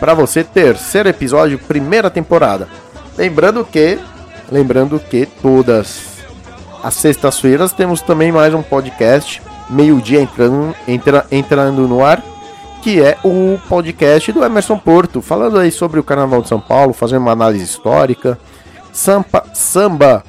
Para 0.00 0.14
você, 0.14 0.42
terceiro 0.42 1.08
episódio, 1.08 1.58
primeira 1.58 2.10
temporada. 2.10 2.68
Lembrando 3.16 3.64
que, 3.64 3.98
lembrando 4.50 4.98
que 4.98 5.26
todas 5.26 6.00
as 6.82 6.94
sextas-feiras 6.94 7.72
temos 7.72 8.00
também 8.00 8.32
mais 8.32 8.52
um 8.52 8.62
podcast, 8.62 9.40
meio-dia 9.70 10.20
entrando, 10.20 10.74
entra, 10.88 11.24
entrando 11.30 11.86
no 11.86 12.04
ar 12.04 12.20
que 12.84 13.00
é 13.00 13.16
o 13.24 13.58
podcast 13.66 14.30
do 14.30 14.44
Emerson 14.44 14.76
Porto, 14.76 15.22
falando 15.22 15.58
aí 15.58 15.70
sobre 15.70 15.98
o 15.98 16.02
Carnaval 16.02 16.42
de 16.42 16.48
São 16.48 16.60
Paulo, 16.60 16.92
fazendo 16.92 17.22
uma 17.22 17.32
análise 17.32 17.64
histórica. 17.64 18.38
Sampa, 18.94 19.44
samba 19.52 20.22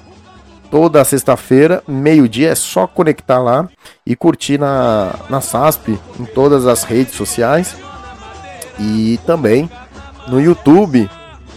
toda 0.72 1.06
sexta-feira, 1.06 1.84
meio-dia, 1.88 2.50
é 2.50 2.56
só 2.56 2.88
conectar 2.88 3.40
lá 3.40 3.70
e 4.04 4.16
curtir 4.16 4.58
na, 4.58 5.14
na 5.30 5.40
SASP, 5.40 6.00
em 6.20 6.26
todas 6.26 6.66
as 6.66 6.84
redes 6.84 7.14
sociais 7.14 7.76
e 8.80 9.20
também 9.26 9.70
no 10.28 10.42
YouTube. 10.42 11.08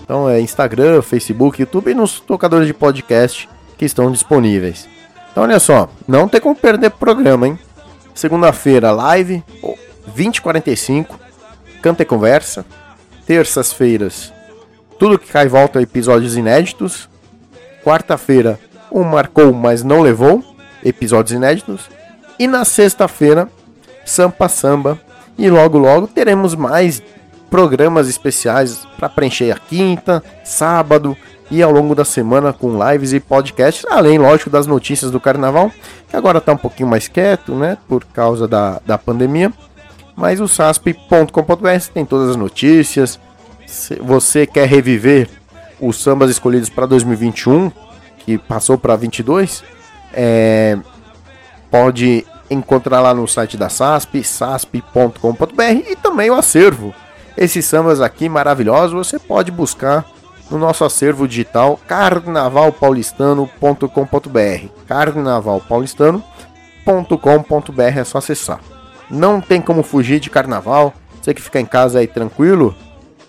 Então 0.04 0.28
é 0.28 0.38
Instagram, 0.38 1.00
Facebook, 1.00 1.60
YouTube 1.60 1.90
e 1.90 1.94
nos 1.94 2.20
tocadores 2.20 2.66
de 2.66 2.74
podcast 2.74 3.48
que 3.78 3.86
estão 3.86 4.12
disponíveis. 4.12 4.86
Então 5.32 5.44
olha 5.44 5.58
só, 5.58 5.88
não 6.06 6.28
tem 6.28 6.42
como 6.42 6.54
perder 6.54 6.90
programa, 6.90 7.48
hein? 7.48 7.58
Segunda-feira, 8.14 8.90
live, 8.90 9.42
2045, 10.06 11.18
Canta 11.80 12.02
e 12.02 12.06
Conversa. 12.06 12.66
Terças-feiras, 13.26 14.32
tudo 14.98 15.18
que 15.18 15.30
cai 15.30 15.48
volta 15.48 15.80
episódios 15.80 16.36
inéditos. 16.36 17.08
Quarta-feira, 17.84 18.58
um 18.90 19.04
marcou, 19.04 19.52
mas 19.52 19.82
não 19.82 20.00
levou, 20.00 20.44
episódios 20.84 21.32
inéditos. 21.32 21.88
E 22.38 22.46
na 22.46 22.64
sexta-feira, 22.64 23.48
Sampa 24.04 24.48
Samba. 24.48 24.98
E 25.36 25.48
logo 25.48 25.78
logo 25.78 26.08
teremos 26.08 26.54
mais 26.56 27.00
programas 27.48 28.08
especiais 28.08 28.86
para 28.98 29.08
preencher 29.08 29.52
a 29.52 29.58
quinta, 29.58 30.22
sábado 30.44 31.16
e 31.50 31.62
ao 31.62 31.70
longo 31.70 31.94
da 31.94 32.04
semana 32.04 32.52
com 32.52 32.76
lives 32.90 33.12
e 33.12 33.20
podcasts, 33.20 33.86
além, 33.90 34.18
lógico, 34.18 34.50
das 34.50 34.66
notícias 34.66 35.10
do 35.10 35.20
carnaval, 35.20 35.72
que 36.08 36.16
agora 36.16 36.38
está 36.38 36.52
um 36.52 36.58
pouquinho 36.58 36.88
mais 36.88 37.08
quieto, 37.08 37.54
né, 37.54 37.78
por 37.88 38.04
causa 38.04 38.46
da, 38.46 38.80
da 38.84 38.98
pandemia. 38.98 39.52
Mas 40.14 40.40
o 40.40 40.48
sasp.com.br 40.48 41.68
tem 41.94 42.04
todas 42.04 42.30
as 42.30 42.36
notícias. 42.36 43.18
Se 43.68 43.94
você 43.96 44.46
quer 44.46 44.66
reviver 44.66 45.28
os 45.78 46.02
sambas 46.02 46.30
escolhidos 46.30 46.70
para 46.70 46.86
2021, 46.86 47.70
que 48.18 48.38
passou 48.38 48.78
para 48.78 48.96
22, 48.96 49.62
é, 50.12 50.78
pode 51.70 52.26
encontrar 52.50 53.02
lá 53.02 53.12
no 53.12 53.28
site 53.28 53.58
da 53.58 53.68
SASP, 53.68 54.24
sasp.com.br 54.24 55.82
e 55.86 55.94
também 55.94 56.30
o 56.30 56.34
acervo. 56.34 56.94
Esses 57.36 57.66
sambas 57.66 58.00
aqui 58.00 58.26
maravilhosos 58.26 58.94
você 58.94 59.18
pode 59.18 59.52
buscar 59.52 60.06
no 60.50 60.58
nosso 60.58 60.82
acervo 60.82 61.28
digital 61.28 61.78
carnavalpaulistano.com.br. 61.86 64.68
Carnavalpaulistano.com.br 64.88 67.82
é 67.82 68.04
só 68.04 68.16
acessar. 68.16 68.60
Não 69.10 69.42
tem 69.42 69.60
como 69.60 69.82
fugir 69.82 70.20
de 70.20 70.30
carnaval. 70.30 70.94
Você 71.20 71.34
que 71.34 71.42
fica 71.42 71.60
em 71.60 71.66
casa 71.66 71.98
aí 71.98 72.06
tranquilo, 72.06 72.74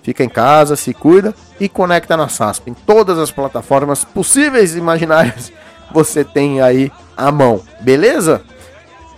fica 0.03 0.23
em 0.23 0.29
casa, 0.29 0.75
se 0.75 0.93
cuida 0.93 1.33
e 1.59 1.67
conecta 1.67 2.15
na 2.15 2.27
SASP. 2.27 2.69
Em 2.69 2.73
todas 2.73 3.17
as 3.17 3.31
plataformas 3.31 4.03
possíveis 4.03 4.75
e 4.75 4.79
imaginárias 4.79 5.51
você 5.91 6.23
tem 6.23 6.61
aí 6.61 6.91
a 7.17 7.31
mão, 7.31 7.61
beleza? 7.81 8.41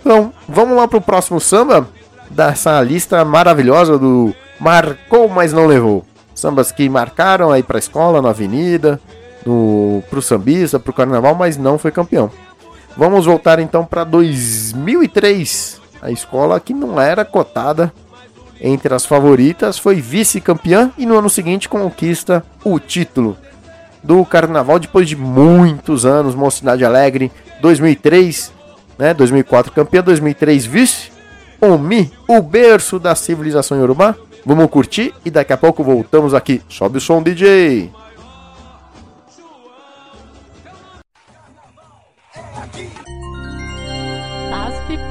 Então, 0.00 0.32
vamos 0.48 0.76
lá 0.76 0.88
pro 0.88 1.00
próximo 1.00 1.40
samba 1.40 1.88
dessa 2.30 2.80
lista 2.82 3.24
maravilhosa 3.24 3.98
do 3.98 4.34
Marcou, 4.58 5.28
mas 5.28 5.52
não 5.52 5.66
levou. 5.66 6.04
Sambas 6.34 6.72
que 6.72 6.88
marcaram 6.88 7.52
aí 7.52 7.62
pra 7.62 7.78
escola, 7.78 8.20
na 8.20 8.30
avenida, 8.30 9.00
no, 9.46 10.02
pro 10.10 10.22
sambista, 10.22 10.80
pro 10.80 10.92
carnaval, 10.92 11.34
mas 11.34 11.56
não 11.56 11.78
foi 11.78 11.92
campeão. 11.92 12.30
Vamos 12.96 13.26
voltar 13.26 13.58
então 13.58 13.84
para 13.84 14.04
2003 14.04 15.80
a 16.00 16.10
escola 16.10 16.58
que 16.58 16.74
não 16.74 17.00
era 17.00 17.24
cotada 17.24 17.92
entre 18.62 18.94
as 18.94 19.04
favoritas, 19.04 19.78
foi 19.78 19.96
vice-campeã 20.00 20.92
e 20.96 21.04
no 21.04 21.18
ano 21.18 21.28
seguinte 21.28 21.68
conquista 21.68 22.44
o 22.64 22.78
título 22.78 23.36
do 24.02 24.24
carnaval 24.24 24.78
depois 24.78 25.08
de 25.08 25.16
muitos 25.16 26.06
anos, 26.06 26.34
Mocidade 26.34 26.84
Alegre, 26.84 27.30
2003, 27.60 28.52
né, 28.98 29.12
2004 29.12 29.72
campeã, 29.72 30.02
2003 30.02 30.64
vice, 30.64 31.10
Omi, 31.60 32.10
o 32.26 32.40
berço 32.40 32.98
da 32.98 33.14
civilização 33.14 33.78
Yorubá. 33.78 34.14
Vamos 34.44 34.68
curtir 34.70 35.14
e 35.24 35.30
daqui 35.30 35.52
a 35.52 35.56
pouco 35.56 35.84
voltamos 35.84 36.34
aqui. 36.34 36.60
Sobe 36.68 36.98
o 36.98 37.00
som, 37.00 37.22
DJ. 37.22 37.92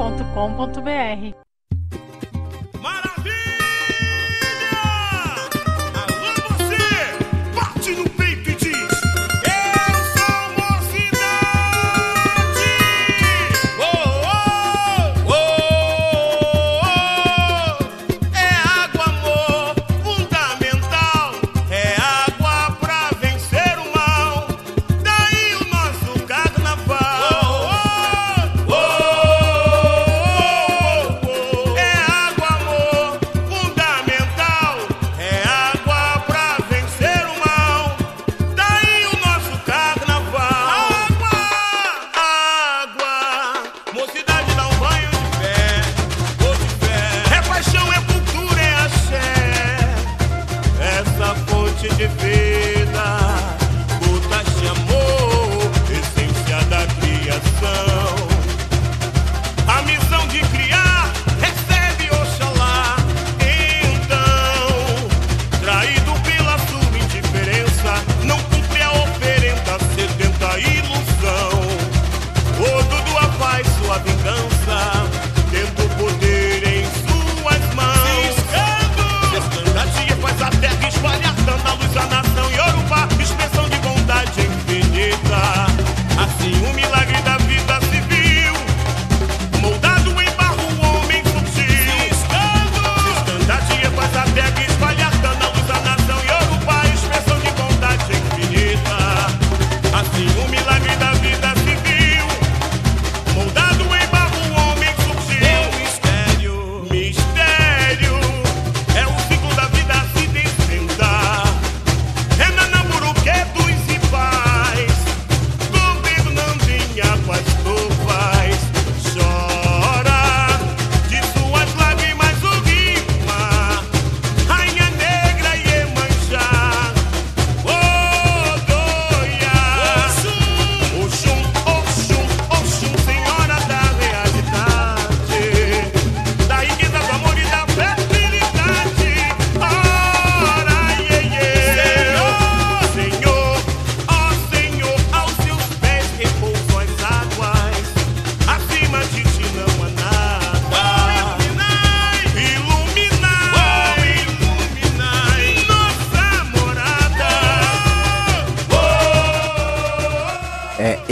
www.cultura.com.br. 0.02 1.51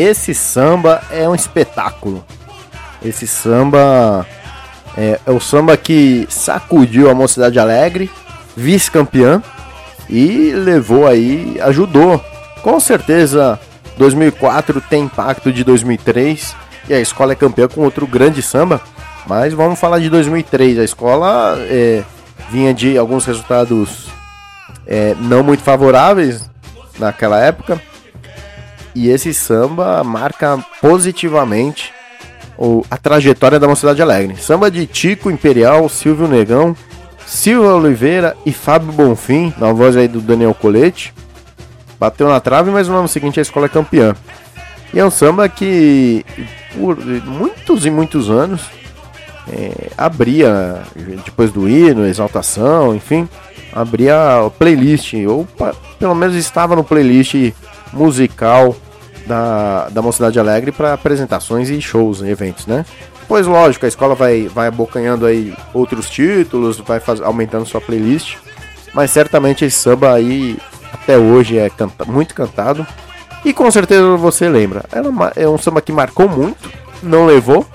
esse 0.10 0.34
samba 0.34 1.02
é 1.12 1.28
um 1.28 1.36
espetáculo. 1.36 2.26
Esse 3.04 3.28
samba 3.28 4.26
é, 4.98 5.20
é 5.26 5.32
o 5.32 5.40
samba 5.40 5.78
que 5.78 6.28
sacudiu 6.30 7.10
a 7.10 7.16
Mocidade 7.16 7.60
Alegre, 7.60 8.10
vice-campeã, 8.56 9.42
e 10.10 10.52
levou 10.52 11.08
aí, 11.08 11.58
ajudou. 11.62 12.24
Com 12.62 12.80
certeza, 12.80 13.60
2004 13.98 14.82
tem 14.82 15.04
impacto 15.04 15.52
de 15.52 15.64
2003 15.64 16.56
e 16.90 16.94
a 16.94 17.00
escola 17.00 17.34
é 17.34 17.36
campeã 17.36 17.68
com 17.68 17.82
outro 17.82 18.08
grande 18.08 18.42
samba. 18.42 18.82
Mas 19.28 19.54
vamos 19.54 19.80
falar 19.80 20.00
de 20.00 20.10
2003. 20.10 20.80
A 20.80 20.84
escola 20.84 21.56
é, 21.60 22.04
vinha 22.50 22.74
de 22.74 22.98
alguns 22.98 23.26
resultados 23.26 24.08
é, 24.88 25.16
não 25.20 25.44
muito 25.44 25.62
favoráveis 25.62 26.50
naquela 26.98 27.40
época. 27.40 27.80
E 29.00 29.08
esse 29.08 29.34
samba 29.34 30.04
marca 30.04 30.60
positivamente 30.82 31.94
o, 32.58 32.84
a 32.92 32.98
trajetória 32.98 33.58
da 33.58 33.66
Mocidade 33.66 34.02
Alegre. 34.02 34.36
Samba 34.36 34.70
de 34.70 34.86
Tico 34.86 35.32
Imperial, 35.32 35.88
Silvio 35.88 36.28
Negão, 36.28 36.76
Silvio 37.26 37.78
Oliveira 37.78 38.36
e 38.46 38.52
Fábio 38.52 38.92
Bonfim, 38.92 39.54
na 39.58 39.72
voz 39.72 39.96
aí 39.96 40.10
do 40.10 40.20
Daniel 40.20 40.54
Colete. 40.54 41.14
Bateu 41.98 42.28
na 42.28 42.42
trave, 42.42 42.72
mas 42.72 42.90
no 42.90 42.98
ano 42.98 43.08
seguinte 43.08 43.40
a 43.40 43.42
escola 43.42 43.68
é 43.68 43.70
campeã. 43.70 44.14
E 44.94 45.00
é 45.00 45.06
um 45.06 45.10
samba 45.10 45.48
que 45.48 46.26
por 46.78 46.98
muitos 47.26 47.86
e 47.86 47.90
muitos 47.90 48.30
anos 48.30 48.64
é, 49.50 49.92
abria, 49.98 50.82
depois 51.24 51.54
do 51.54 51.70
hino, 51.70 52.06
exaltação, 52.06 52.94
enfim, 52.94 53.30
abria 53.72 54.52
playlist, 54.60 55.14
ou 55.26 55.48
pelo 55.98 56.16
menos 56.16 56.36
estava 56.36 56.76
no 56.76 56.84
playlist 56.84 57.54
musical 57.94 58.76
da, 59.30 59.88
da 59.90 60.02
Mocidade 60.02 60.40
Alegre 60.40 60.72
para 60.72 60.94
apresentações 60.94 61.70
e 61.70 61.80
shows, 61.80 62.24
eventos, 62.24 62.66
né? 62.66 62.84
Pois 63.28 63.46
lógico, 63.46 63.86
a 63.86 63.88
escola 63.88 64.16
vai, 64.16 64.48
vai 64.48 64.68
abocanhando 64.68 65.28
aí 65.28 65.54
outros 65.72 66.10
títulos, 66.10 66.80
vai 66.80 67.00
faz, 67.00 67.22
aumentando 67.22 67.64
sua 67.64 67.80
playlist, 67.80 68.38
mas 68.92 69.12
certamente 69.12 69.64
esse 69.64 69.78
samba 69.78 70.16
aí 70.16 70.58
até 70.92 71.16
hoje 71.16 71.60
é 71.60 71.70
canta, 71.70 72.04
muito 72.06 72.34
cantado. 72.34 72.86
E 73.46 73.54
com 73.54 73.70
certeza 73.70 74.18
você 74.18 74.50
lembra. 74.50 74.84
É, 74.92 75.44
é 75.44 75.48
um 75.48 75.60
samba 75.60 75.80
que 75.80 75.92
marcou 75.92 76.28
muito, 76.28 76.70
não 77.04 77.28
levou, 77.28 77.66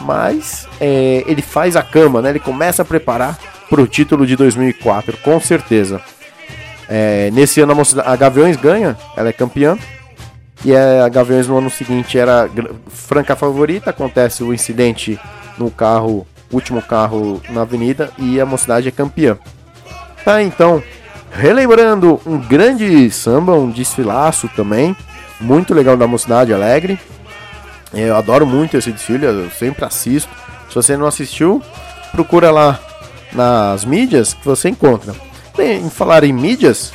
mas 0.00 0.68
é, 0.78 1.24
ele 1.26 1.40
faz 1.40 1.74
a 1.74 1.82
cama, 1.82 2.20
né? 2.20 2.28
Ele 2.28 2.38
começa 2.38 2.82
a 2.82 2.84
preparar 2.84 3.38
para 3.70 3.80
o 3.80 3.86
título 3.86 4.26
de 4.26 4.36
2004, 4.36 5.16
com 5.24 5.40
certeza. 5.40 6.02
É, 6.86 7.30
nesse 7.32 7.62
ano 7.62 7.74
a 8.04 8.14
Gaviões 8.14 8.56
ganha, 8.56 8.94
ela 9.16 9.30
é 9.30 9.32
campeã. 9.32 9.78
E 10.64 10.74
a 10.74 11.08
Gaviões 11.08 11.48
no 11.48 11.58
ano 11.58 11.70
seguinte 11.70 12.18
era 12.18 12.48
franca 12.88 13.34
favorita. 13.34 13.90
Acontece 13.90 14.44
o 14.44 14.54
incidente 14.54 15.18
no 15.58 15.70
carro, 15.70 16.26
último 16.52 16.80
carro 16.80 17.40
na 17.50 17.62
avenida, 17.62 18.10
e 18.18 18.40
a 18.40 18.46
Mocidade 18.46 18.88
é 18.88 18.92
campeã. 18.92 19.36
Tá, 20.24 20.42
então, 20.42 20.82
relembrando 21.32 22.20
um 22.24 22.38
grande 22.38 23.10
samba, 23.10 23.54
um 23.54 23.70
desfilaço 23.70 24.48
também, 24.54 24.96
muito 25.40 25.74
legal 25.74 25.96
da 25.96 26.06
Mocidade 26.06 26.54
Alegre. 26.54 26.98
Eu 27.92 28.16
adoro 28.16 28.46
muito 28.46 28.76
esse 28.76 28.92
desfile, 28.92 29.26
eu 29.26 29.50
sempre 29.50 29.84
assisto. 29.84 30.30
Se 30.68 30.74
você 30.74 30.96
não 30.96 31.06
assistiu, 31.06 31.60
procura 32.12 32.50
lá 32.50 32.78
nas 33.32 33.84
mídias 33.84 34.32
que 34.32 34.44
você 34.44 34.68
encontra. 34.68 35.14
Em 35.58 35.90
falar 35.90 36.24
em 36.24 36.32
mídias, 36.32 36.92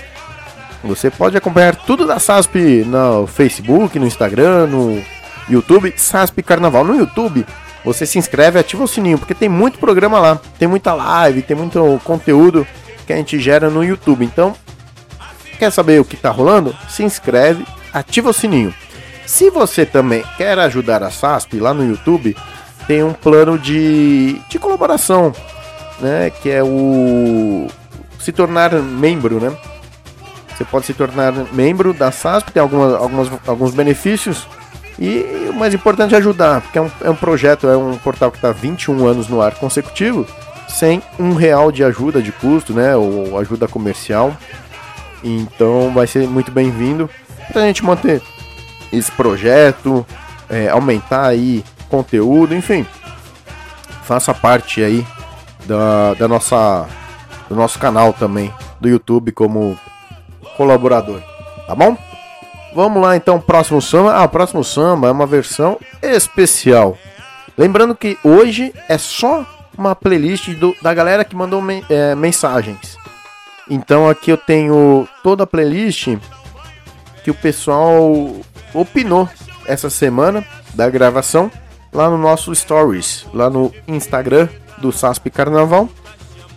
você 0.88 1.12
pode 1.12 1.38
acompanhar 1.38 1.76
tudo 1.76 2.06
da 2.06 2.20
SASP 2.20 2.84
no 2.86 3.28
Facebook, 3.28 4.00
no 4.00 4.08
Instagram, 4.08 4.68
no 4.68 5.04
YouTube, 5.50 5.94
SASP 5.96 6.42
Carnaval. 6.42 6.84
No 6.84 6.96
YouTube, 6.96 7.46
você 7.84 8.06
se 8.06 8.18
inscreve 8.18 8.58
e 8.58 8.62
ativa 8.62 8.84
o 8.84 8.88
sininho, 8.88 9.18
porque 9.18 9.34
tem 9.34 9.50
muito 9.50 9.80
programa 9.80 10.20
lá. 10.20 10.40
Tem 10.58 10.68
muita 10.68 10.94
live, 10.94 11.42
tem 11.42 11.56
muito 11.56 12.02
conteúdo 12.04 12.66
que 13.06 13.14
a 13.14 13.16
gente 13.16 13.40
gera 13.40 13.70
no 13.70 13.84
YouTube. 13.84 14.26
Então, 14.26 14.56
quer 15.58 15.72
saber 15.72 16.02
o 16.02 16.06
que 16.06 16.16
está 16.16 16.30
rolando? 16.30 16.76
Se 16.90 17.04
inscreve, 17.04 17.66
ativa 17.94 18.30
o 18.30 18.34
sininho. 18.34 18.74
Se 19.26 19.50
você 19.50 19.86
também 19.86 20.24
quer 20.38 20.58
ajudar 20.60 21.04
a 21.04 21.12
SASP 21.12 21.60
lá 21.60 21.74
no 21.74 21.86
YouTube, 21.86 22.36
tem 22.88 23.04
um 23.04 23.14
plano 23.14 23.60
de, 23.60 24.40
de 24.50 24.58
colaboração, 24.58 25.34
né? 26.00 26.30
Que 26.42 26.50
é 26.50 26.64
o 26.64 27.68
se 28.20 28.32
tornar 28.32 28.74
membro, 28.74 29.40
né? 29.40 29.56
Você 30.58 30.66
pode 30.66 30.88
se 30.88 30.94
tornar 30.96 31.32
membro 31.54 31.94
da 31.94 32.12
SASP, 32.12 32.52
tem 32.52 32.62
algumas, 32.62 32.94
algumas, 32.96 33.32
alguns 33.46 33.76
benefícios. 33.76 34.48
E 34.98 35.50
o 35.52 35.54
mais 35.54 35.72
importante 35.72 36.16
é 36.16 36.18
ajudar, 36.18 36.62
porque 36.62 36.80
é 36.80 36.82
um, 36.82 36.92
é 37.02 37.10
um 37.12 37.16
projeto, 37.16 37.68
é 37.68 37.78
um 37.78 37.96
portal 37.98 38.32
que 38.32 38.40
está 38.40 38.52
21 38.52 39.06
anos 39.06 39.28
no 39.28 39.40
ar 39.40 39.54
consecutivo, 39.54 40.26
sem 40.68 41.04
um 41.20 41.34
real 41.34 41.72
de 41.72 41.84
ajuda 41.84 42.24
de 42.24 42.32
custo, 42.32 42.74
né? 42.74 42.96
Ou 42.96 43.38
ajuda 43.38 43.68
comercial. 43.68 44.36
Então 45.24 45.94
vai 45.94 46.08
ser 46.08 46.28
muito 46.28 46.52
bem-vindo 46.52 47.08
para 47.54 47.62
a 47.62 47.68
gente 47.68 47.86
manter 47.86 48.20
esse 48.92 49.12
projeto, 49.12 50.04
é, 50.50 50.70
aumentar 50.70 51.28
aí 51.28 51.64
conteúdo, 51.88 52.56
enfim. 52.56 52.84
Faça 54.06 54.34
parte 54.34 54.84
aí 54.84 55.06
da, 55.68 56.16
da 56.16 56.28
nossa, 56.28 56.88
do 57.48 57.56
nosso 57.56 57.78
canal 57.78 58.12
também, 58.12 58.52
do 58.82 58.90
YouTube 58.90 59.32
como 59.32 59.78
colaborador, 60.58 61.22
tá 61.66 61.76
bom? 61.76 61.96
Vamos 62.74 63.02
lá 63.02 63.16
então, 63.16 63.40
próximo 63.40 63.82
samba. 63.82 64.14
Ah, 64.14 64.26
o 64.26 64.30
próximo 64.30 64.64
samba 64.64 65.08
é 65.08 65.12
uma 65.12 65.26
versão 65.26 65.80
especial. 66.02 66.98
Lembrando 67.58 67.96
que 67.96 68.18
hoje 68.24 68.74
é 68.90 68.98
só 68.98 69.46
uma 69.78 69.96
playlist 69.96 70.50
do, 70.56 70.76
da 70.82 70.94
galera 70.94 71.24
que 71.24 71.36
mandou 71.36 71.64
é, 71.90 72.14
mensagens. 72.16 72.98
Então 73.70 74.10
aqui 74.10 74.32
eu 74.32 74.38
tenho 74.38 75.08
toda 75.24 75.44
a 75.44 75.48
playlist 75.48 76.18
que 77.24 77.32
o 77.32 77.36
pessoal 77.36 78.36
opinou 78.74 79.30
essa 79.66 79.90
semana 79.90 80.46
da 80.74 80.90
gravação 80.90 81.52
lá 81.92 82.10
no 82.10 82.18
nosso 82.18 82.54
Stories, 82.54 83.26
lá 83.34 83.50
no 83.50 83.74
Instagram 83.88 84.48
do 84.78 84.92
SASP 84.92 85.30
Carnaval. 85.30 85.90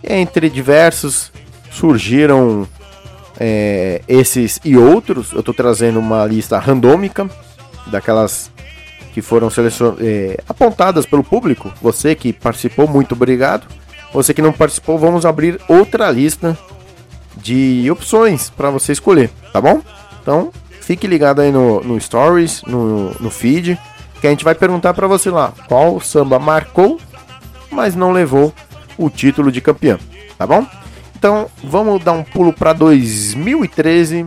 Entre 0.03 0.49
diversos 0.49 1.31
surgiram 1.71 2.67
é, 3.39 4.01
esses 4.07 4.59
e 4.63 4.77
outros. 4.77 5.31
Eu 5.31 5.39
estou 5.39 5.53
trazendo 5.53 5.99
uma 5.99 6.25
lista 6.25 6.57
randômica 6.59 7.29
daquelas 7.87 8.51
que 9.13 9.21
foram 9.21 9.49
é, 9.99 10.37
apontadas 10.47 11.05
pelo 11.05 11.23
público. 11.23 11.71
Você 11.81 12.15
que 12.15 12.31
participou, 12.31 12.87
muito 12.87 13.13
obrigado. 13.13 13.67
Você 14.13 14.33
que 14.33 14.41
não 14.41 14.51
participou, 14.51 14.97
vamos 14.97 15.25
abrir 15.25 15.59
outra 15.67 16.09
lista 16.11 16.57
de 17.37 17.89
opções 17.89 18.49
para 18.49 18.69
você 18.69 18.91
escolher, 18.91 19.29
tá 19.53 19.61
bom? 19.61 19.81
Então, 20.21 20.51
Fique 20.81 21.05
ligado 21.07 21.39
aí 21.39 21.51
no, 21.51 21.79
no 21.81 22.01
Stories, 22.01 22.63
no, 22.63 23.11
no 23.19 23.29
feed, 23.29 23.79
que 24.19 24.27
a 24.27 24.29
gente 24.29 24.43
vai 24.43 24.55
perguntar 24.55 24.93
para 24.93 25.07
você 25.07 25.29
lá 25.29 25.53
qual 25.67 26.01
samba 26.01 26.39
marcou, 26.39 26.99
mas 27.71 27.95
não 27.95 28.11
levou 28.11 28.53
o 28.97 29.09
título 29.09 29.51
de 29.51 29.61
campeão, 29.61 29.99
tá 30.37 30.45
bom? 30.45 30.65
Então 31.21 31.45
vamos 31.63 32.03
dar 32.03 32.13
um 32.13 32.23
pulo 32.23 32.51
para 32.51 32.73
2013, 32.73 34.25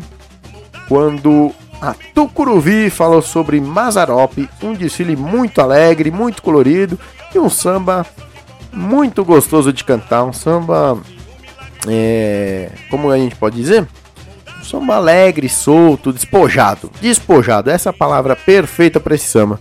quando 0.87 1.51
a 1.83 1.93
Tucuruvi 2.15 2.89
falou 2.89 3.21
sobre 3.21 3.61
Mazarop, 3.61 4.49
um 4.63 4.75
desfile 4.75 5.17
muito 5.17 5.61
alegre, 5.61 6.13
muito 6.13 6.41
colorido 6.41 6.97
e 7.35 7.39
um 7.41 7.51
samba 7.51 8.07
muito 8.73 9.25
gostoso 9.25 9.73
de 9.73 9.83
cantar, 9.83 10.23
um 10.23 10.33
samba, 10.33 10.97
é, 11.89 12.71
como 12.89 13.11
a 13.11 13.19
gente 13.19 13.35
pode 13.35 13.57
dizer, 13.57 13.89
Samba 14.63 14.95
alegre, 14.95 15.49
solto, 15.49 16.13
despojado. 16.13 16.93
Despojado, 17.01 17.71
essa 17.71 17.89
é 17.89 17.91
a 17.91 17.93
palavra 17.93 18.37
perfeita 18.37 19.01
para 19.01 19.17
esse 19.17 19.27
samba. 19.27 19.59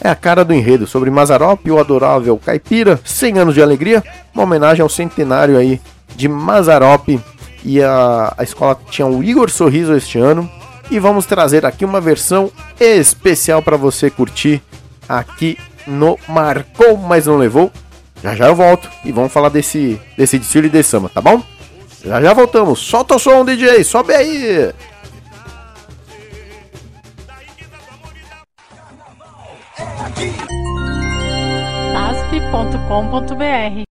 É 0.00 0.10
a 0.10 0.16
cara 0.16 0.44
do 0.44 0.52
enredo 0.52 0.84
sobre 0.88 1.12
Mazarop, 1.12 1.64
o 1.70 1.78
adorável 1.78 2.36
caipira, 2.44 2.98
100 3.04 3.38
anos 3.38 3.54
de 3.54 3.62
alegria, 3.62 4.02
uma 4.34 4.42
homenagem 4.42 4.82
ao 4.82 4.88
centenário 4.88 5.56
aí 5.56 5.80
de 6.14 6.28
Mazarop. 6.28 7.08
E 7.64 7.82
a, 7.82 8.34
a 8.36 8.42
escola 8.42 8.78
tinha 8.90 9.06
o 9.06 9.22
Igor 9.22 9.50
Sorriso 9.50 9.94
este 9.94 10.18
ano. 10.18 10.50
E 10.90 10.98
vamos 10.98 11.26
trazer 11.26 11.64
aqui 11.64 11.84
uma 11.84 12.00
versão 12.00 12.50
especial 12.78 13.62
para 13.62 13.76
você 13.76 14.10
curtir 14.10 14.62
aqui 15.08 15.58
no 15.86 16.18
Marcou, 16.28 16.96
mas 16.96 17.26
não 17.26 17.36
levou. 17.36 17.70
Já 18.22 18.34
já 18.34 18.46
eu 18.46 18.54
volto 18.54 18.88
e 19.04 19.10
vamos 19.10 19.32
falar 19.32 19.48
desse, 19.48 20.00
desse 20.16 20.38
desfile 20.38 20.68
de 20.68 20.82
samba, 20.82 21.08
tá 21.08 21.20
bom? 21.20 21.42
Já 22.04 22.20
já 22.20 22.32
voltamos. 22.32 22.78
Solta 22.78 23.16
o 23.16 23.18
som, 23.18 23.44
DJ. 23.44 23.82
Sobe 23.84 24.14
aí. 24.14 24.72
asp.com.br 31.94 33.91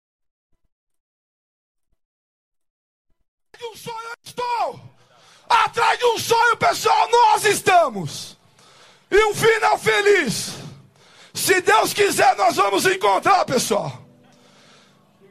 estou! 4.27 4.81
Atrás 5.49 5.99
de 5.99 6.05
um 6.05 6.19
sonho, 6.19 6.57
pessoal, 6.57 7.09
nós 7.11 7.45
estamos! 7.45 8.37
e 9.11 9.25
um 9.25 9.35
final 9.35 9.79
feliz. 9.79 10.55
Se 11.33 11.61
Deus 11.61 11.93
quiser, 11.93 12.35
nós 12.37 12.57
vamos 12.57 12.87
encontrar, 12.87 13.45
pessoal. 13.45 14.03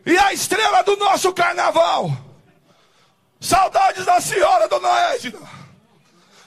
E 0.06 0.18
a 0.18 0.34
estrela 0.34 0.84
do 0.84 0.96
nosso 0.98 1.34
carnaval. 1.34 2.12
Saudades 3.40 4.06
da 4.06 4.22
senhora, 4.22 4.68
dona 4.68 5.14
Edna. 5.14 5.40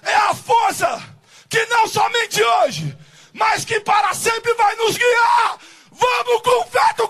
É 0.02 0.14
a 0.14 0.34
força 0.34 1.02
que 1.48 1.64
não 1.66 1.86
somente 1.86 2.42
hoje, 2.42 2.96
mas 3.32 3.64
que 3.64 3.80
para 3.80 4.14
sempre 4.14 4.54
vai 4.54 4.74
nos 4.76 4.96
guiar. 4.96 5.58
Vamos 5.98 6.42
com 6.42 6.70
fé 6.70 6.94
do. 6.96 7.08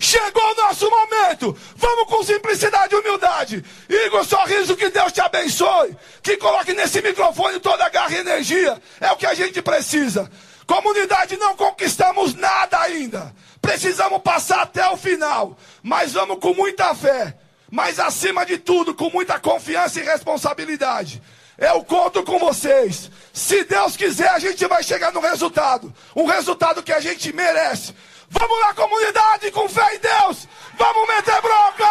Chegou 0.00 0.42
o 0.42 0.54
nosso 0.54 0.88
momento. 0.88 1.56
Vamos 1.76 2.08
com 2.08 2.22
simplicidade 2.22 2.94
e 2.94 2.98
humildade. 2.98 3.64
Igor 3.88 4.24
Sorriso, 4.24 4.76
que 4.76 4.88
Deus 4.88 5.12
te 5.12 5.20
abençoe. 5.20 5.94
Que 6.22 6.36
coloque 6.38 6.72
nesse 6.72 7.02
microfone 7.02 7.60
toda 7.60 7.84
a 7.84 7.90
garra 7.90 8.12
e 8.12 8.20
energia. 8.20 8.80
É 9.00 9.12
o 9.12 9.16
que 9.16 9.26
a 9.26 9.34
gente 9.34 9.60
precisa. 9.60 10.30
Comunidade, 10.66 11.36
não 11.36 11.54
conquistamos 11.56 12.34
nada 12.34 12.80
ainda. 12.80 13.34
Precisamos 13.60 14.22
passar 14.22 14.62
até 14.62 14.88
o 14.88 14.96
final. 14.96 15.58
Mas 15.82 16.14
vamos 16.14 16.38
com 16.38 16.54
muita 16.54 16.94
fé. 16.94 17.36
Mas 17.70 18.00
acima 18.00 18.46
de 18.46 18.56
tudo, 18.56 18.94
com 18.94 19.10
muita 19.10 19.38
confiança 19.38 20.00
e 20.00 20.04
responsabilidade. 20.04 21.22
Eu 21.58 21.82
conto 21.82 22.22
com 22.22 22.38
vocês. 22.38 23.10
Se 23.32 23.64
Deus 23.64 23.96
quiser, 23.96 24.28
a 24.28 24.38
gente 24.38 24.64
vai 24.66 24.80
chegar 24.80 25.12
no 25.12 25.18
resultado. 25.18 25.92
Um 26.14 26.24
resultado 26.24 26.84
que 26.84 26.92
a 26.92 27.00
gente 27.00 27.34
merece. 27.34 27.92
Vamos 28.30 28.60
lá, 28.60 28.74
comunidade, 28.74 29.50
com 29.50 29.68
fé 29.68 29.96
em 29.96 29.98
Deus. 29.98 30.46
Vamos 30.78 31.08
meter 31.08 31.42
bronca! 31.42 31.88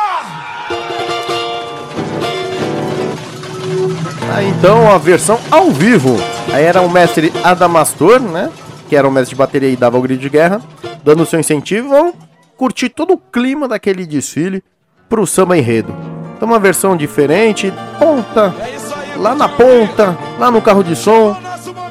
Ah, 4.33 4.43
então 4.43 4.89
a 4.89 4.97
versão 4.97 5.37
ao 5.51 5.69
vivo. 5.69 6.15
Aí 6.53 6.63
era 6.63 6.79
o 6.81 6.89
mestre 6.89 7.33
Adamastor, 7.43 8.21
né? 8.21 8.49
Que 8.87 8.95
era 8.95 9.05
o 9.05 9.11
mestre 9.11 9.35
de 9.35 9.39
bateria 9.39 9.69
e 9.69 9.75
dava 9.75 9.97
o 9.97 10.01
grito 10.01 10.21
de 10.21 10.29
guerra, 10.29 10.61
dando 11.03 11.25
seu 11.25 11.41
incentivo. 11.41 11.89
Vamos 11.89 12.15
curtir 12.55 12.87
todo 12.87 13.15
o 13.15 13.17
clima 13.17 13.67
daquele 13.67 14.05
desfile 14.05 14.63
pro 15.09 15.27
samba 15.27 15.57
enredo. 15.57 15.93
Então 16.37 16.47
uma 16.47 16.59
versão 16.59 16.95
diferente, 16.95 17.73
ponta. 17.99 18.76
Lá 19.19 19.33
na 19.35 19.49
ponta, 19.49 20.17
lá 20.39 20.51
no 20.51 20.61
carro 20.61 20.83
de 20.83 20.95
som. 20.95 21.35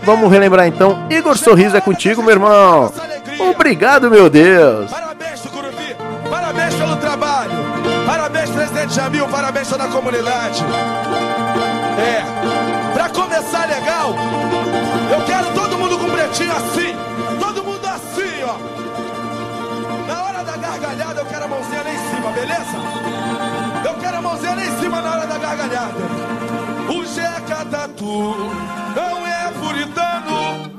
Vamos 0.03 0.31
relembrar 0.31 0.66
então. 0.66 1.07
Igor 1.11 1.37
Sorriso 1.37 1.77
é 1.77 1.81
contigo, 1.81 2.22
meu 2.22 2.33
irmão. 2.33 2.93
Obrigado, 3.51 4.11
meu 4.11 4.31
Deus. 4.31 4.91
Parabéns, 4.91 5.41
Tucuruvi. 5.41 5.97
Parabéns 6.31 6.74
pelo 6.74 6.97
trabalho. 6.97 7.51
Parabéns, 8.07 8.51
presidente 8.51 8.95
Jamil. 8.95 9.27
Parabéns 9.29 9.68
toda 9.68 9.85
a 9.85 9.89
comunidade. 9.89 10.64
É. 11.99 12.22
Pra 12.95 13.09
começar 13.09 13.66
legal, 13.66 14.14
eu 15.12 15.24
quero 15.27 15.47
todo 15.55 15.77
mundo 15.79 15.99
com 15.99 16.09
pretinho 16.09 16.53
assim. 16.53 16.97
Todo 17.41 17.64
mundo 17.64 17.87
assim, 17.87 18.45
ó. 18.45 18.57
Na 20.07 20.22
hora 20.22 20.45
da 20.45 20.57
gargalhada, 20.57 21.20
eu 21.20 21.27
quero 21.27 21.45
a 21.45 21.49
mãozinha 21.49 21.83
lá 21.83 21.91
em 21.91 21.99
cima, 22.14 22.31
beleza? 22.31 23.85
Eu 23.85 23.95
quero 23.95 24.16
a 24.16 24.22
mãozinha 24.22 24.55
lá 24.55 24.64
em 24.64 24.81
cima 24.81 25.01
na 25.03 25.11
hora 25.11 25.27
da 25.27 25.39
gargalhada. 25.39 25.95
O 26.89 27.05
Jeca 27.05 27.64
Tatu 27.64 28.34
não 28.95 29.26
é 29.26 29.53
puritano. 29.61 30.70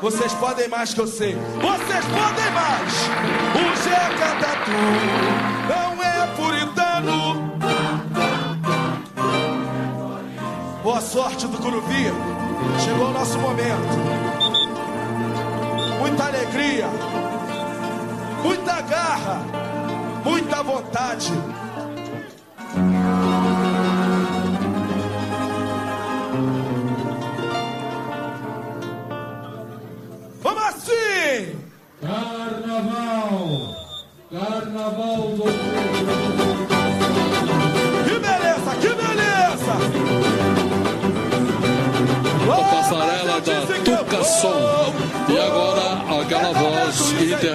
Vocês 0.00 0.34
podem 0.34 0.68
mais 0.68 0.92
que 0.92 1.00
eu 1.00 1.06
sei. 1.06 1.34
Vocês 1.34 2.04
podem 2.06 2.50
mais. 2.52 2.92
O 3.54 3.64
Jeca 3.82 4.34
Tatu 4.40 4.70
não 5.68 6.02
é 6.02 6.26
puritano. 6.36 7.52
Boa 10.82 11.00
sorte 11.00 11.46
do 11.46 11.58
Curuvi. 11.58 12.12
Chegou 12.84 13.10
o 13.10 13.12
nosso 13.12 13.38
momento. 13.38 13.98
Muita 16.00 16.24
alegria. 16.24 16.88
Muita 18.42 18.80
garra. 18.80 19.40
Muita 20.24 20.62
vontade. 20.64 21.32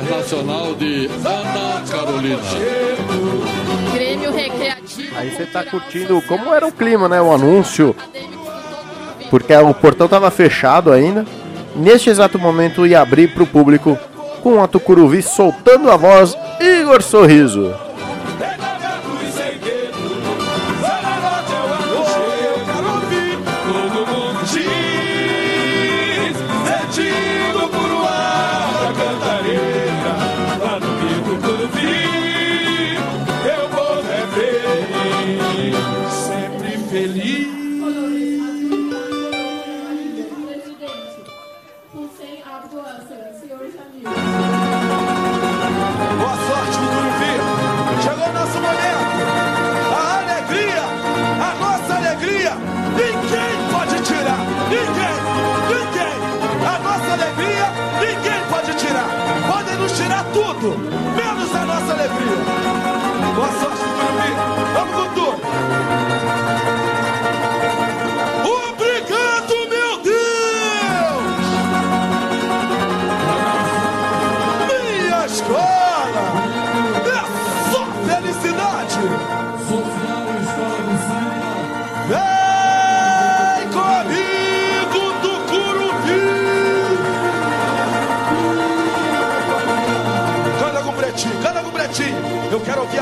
Internacional 0.08 0.74
de 0.76 1.10
Ana 1.26 1.84
Carolina. 1.90 2.40
Grêmio 3.94 4.32
Recreativo. 4.32 5.18
Aí 5.18 5.30
você 5.32 5.46
tá 5.46 5.66
curtindo 5.66 6.22
como 6.22 6.54
era 6.54 6.66
o 6.66 6.72
clima, 6.72 7.10
né? 7.10 7.22
O 7.22 7.34
anúncio. 7.34 7.94
Porque 9.30 9.54
o 9.54 9.74
portão 9.74 10.08
tava 10.08 10.32
fechado 10.32 10.94
ainda. 10.94 11.26
Neste 11.76 12.10
exato 12.10 12.40
momento 12.40 12.88
ia 12.88 13.02
abrir 13.02 13.34
para 13.34 13.44
o 13.44 13.48
público 13.48 13.98
com 14.42 14.64
a 14.64 14.68
Tucuruvi 14.68 15.22
soltando 15.22 15.92
a 15.92 15.98
voz 15.98 16.36
Igor 16.60 17.02
Sorriso. 17.04 17.87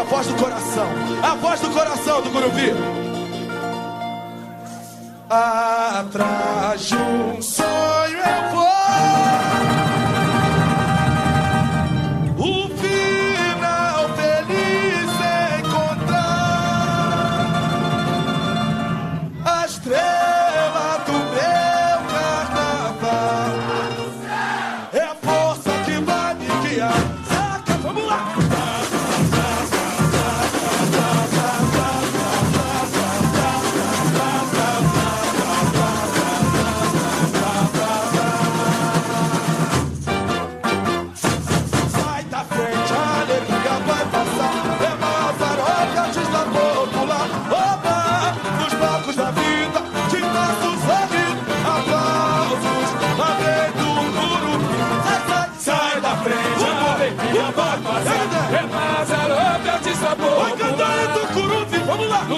Voz 0.05 0.27
do 0.27 0.35
coração. 0.35 0.87
A 1.23 1.35
voz 1.35 1.59
do 1.59 1.69
coração 1.71 2.21
do 2.21 2.29
Gurupi. 2.29 2.71
Atrás 5.29 6.81
de 6.81 6.95
um 6.95 7.41
sonho 7.41 7.74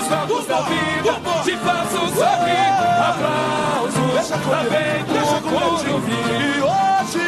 da 0.10 0.26
vida 0.26 1.20
te 1.44 1.58
faço 1.58 2.00
sorrir. 2.16 2.78
Aplausos, 3.10 4.30
lá 4.48 4.64
vem 4.64 5.04
do 5.04 5.22
Curuvim. 5.42 6.26
E 6.30 6.62
hoje, 6.62 7.28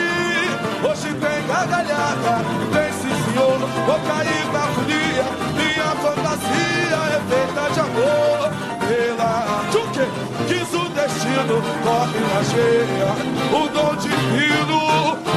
hoje 0.88 1.14
tem 1.14 1.48
gargalhada, 1.48 2.34
tem 2.72 2.92
sim 2.94 3.16
senhor, 3.26 3.60
vou 3.86 4.00
cair 4.08 4.46
na 4.54 4.64
folia, 4.74 5.28
minha 5.56 5.90
fantasia 6.02 7.00
é 7.10 7.22
feita 7.28 7.64
de 7.74 7.80
amor. 7.80 8.50
Pela 8.88 9.66
Tchuque, 9.72 10.06
quis 10.48 10.74
o 10.74 10.90
destino, 10.90 11.62
corre 11.84 12.20
na 12.34 12.42
cheia, 12.44 13.12
o 13.54 13.68
dom 13.68 13.96
divino, 13.96 14.80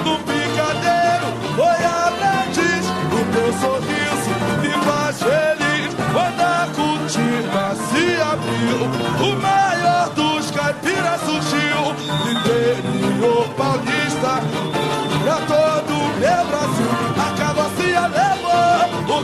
no 0.05 0.18
picadeiro, 0.20 1.28
foi 1.57 1.84
aprendiz, 1.84 2.86
o 3.12 3.24
teu 3.32 3.53
sorriso 3.61 3.91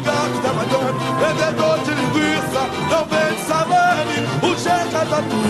gato 0.01 0.38
da 0.42 0.53
madame, 0.53 0.99
vendedor 1.20 1.78
de 1.80 1.90
linguiça, 1.94 2.61
não 2.90 3.05
vende 3.07 3.40
salame, 3.46 4.18
o 4.42 4.57
jeca 4.57 5.07
tatu, 5.07 5.42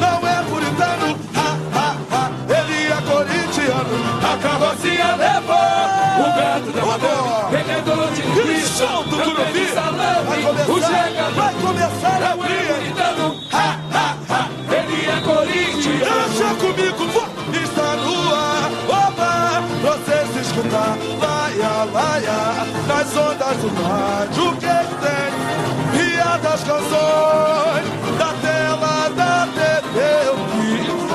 não 0.00 0.28
é 0.28 0.42
puritano, 0.44 1.18
ha, 1.34 1.56
ha, 1.74 1.96
ha, 2.10 2.30
ele 2.48 2.78
é 2.86 3.00
corintiano, 3.02 3.96
A 4.22 4.36
carrocinha 4.38 5.16
levou 5.16 5.84
o 6.20 6.26
gato 6.36 6.70
da 6.72 6.84
madame, 6.86 7.44
vendedor 7.50 8.08
de 8.12 8.22
linguiça, 8.22 8.86
do 8.86 9.16
não 9.16 9.34
vende 9.34 9.66
salame, 9.72 10.44
o 10.68 10.80
jeca 10.80 11.30
vai 11.34 11.54
começar 11.54 12.16
a 12.16 12.36
não 12.36 12.44
é 12.44 12.48
puritano, 12.74 13.26
ha, 13.52 13.78
ha, 13.92 14.16
ha, 14.30 14.48
ele 14.74 14.98
é 15.06 15.20
corintiano. 15.20 15.74
Deixa 16.34 16.54
comigo, 16.56 17.06
vó, 17.12 17.24
está 17.52 17.96
no 17.96 18.34
ar. 18.34 18.70
Opa, 18.88 19.62
você 19.82 20.32
se 20.32 20.40
escutar, 20.40 20.96
laia, 21.20 21.84
laia, 21.92 22.66
nas 23.04 23.16
ondas 23.16 23.56
do 23.58 23.68
rádio, 23.82 24.48
o 24.48 24.56
que 24.56 24.66
tem? 24.66 25.30
Piadas, 25.92 26.64
canções, 26.64 27.86
da 28.18 28.32
tela 28.40 29.10
da 29.10 29.46
TV, 29.52 29.98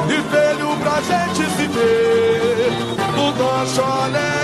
e 0.08 0.22
veio 0.30 0.78
pra 0.78 1.02
gente 1.02 1.50
se 1.56 1.68
ver. 1.68 2.72
No 3.16 3.34
Gancho 3.34 3.82
Alegre 3.82 4.39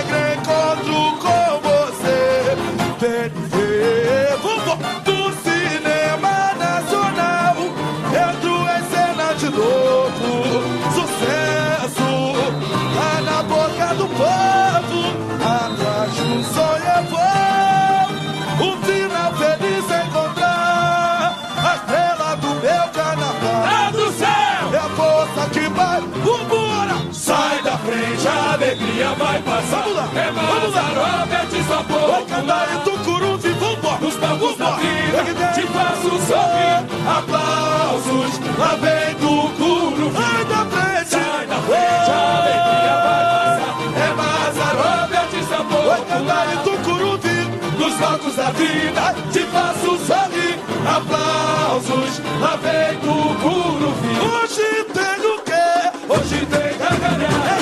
cantar 32.36 32.68
e 32.74 32.78
tucuruvi, 32.84 33.48
vambora! 33.52 33.98
Nos 34.00 34.14
palcos 34.16 34.56
da 34.58 34.70
vida, 34.72 35.52
te 35.54 35.62
faço 35.68 36.10
sorrir. 36.26 36.84
Aplausos, 37.06 38.40
lá 38.58 38.76
vem 38.76 39.14
do 39.14 39.48
Curuvim. 39.56 40.12
Sai 40.16 40.44
da 40.44 40.64
frente! 40.66 41.10
Sai 41.10 41.46
da 41.46 41.56
frente, 41.56 42.10
a 42.10 42.36
alegria 42.36 42.96
vai 43.04 43.20
passar. 43.32 43.74
É 43.96 44.08
Mazarop, 44.14 45.12
só 45.48 45.60
Vai 45.86 46.00
cantar 46.04 46.52
e 46.52 46.56
pouco 46.58 46.78
tucuruvi! 46.78 47.38
Nos 47.78 47.94
palcos 47.94 48.36
da 48.36 48.50
vida, 48.50 49.14
te 49.32 49.40
faço 49.46 49.98
sorrir. 50.06 50.58
Aplausos, 50.86 52.20
lá 52.40 52.56
vem 52.56 52.98
do 53.00 53.16
Curuvim. 53.40 54.18
Hoje 54.20 54.84
tem 54.92 55.18
o 55.26 55.40
quê? 55.40 55.68
Hoje 56.08 56.46
tem 56.46 56.78
gargalhada, 56.78 57.56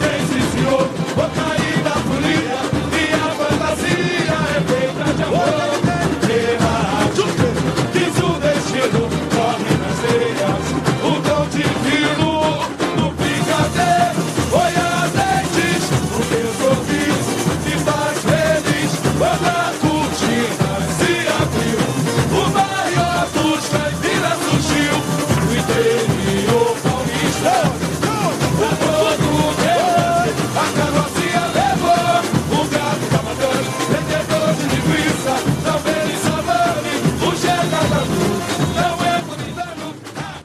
tem 0.00 0.26
sim 0.26 0.44
senhor, 0.52 0.88
vou 1.16 1.28
cair 1.30 1.79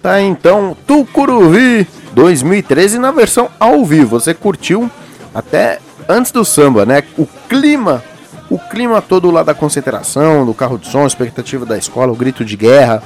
Tá 0.05 0.21
então 0.21 0.77
Tucuruvi 0.85 1.87
2013 2.13 2.99
na 2.99 3.09
versão 3.09 3.49
ao 3.59 3.83
vivo. 3.83 4.19
Você 4.19 4.35
curtiu 4.35 4.87
até 5.33 5.79
antes 6.07 6.31
do 6.31 6.45
samba, 6.45 6.85
né? 6.85 7.03
O 7.17 7.25
clima, 7.49 8.03
o 8.47 8.59
clima 8.59 9.01
todo 9.01 9.31
lá 9.31 9.41
da 9.41 9.55
concentração, 9.55 10.45
do 10.45 10.53
carro 10.53 10.77
de 10.77 10.87
som, 10.89 11.05
a 11.05 11.07
expectativa 11.07 11.65
da 11.65 11.75
escola, 11.75 12.11
o 12.11 12.15
grito 12.15 12.45
de 12.45 12.55
guerra, 12.55 13.01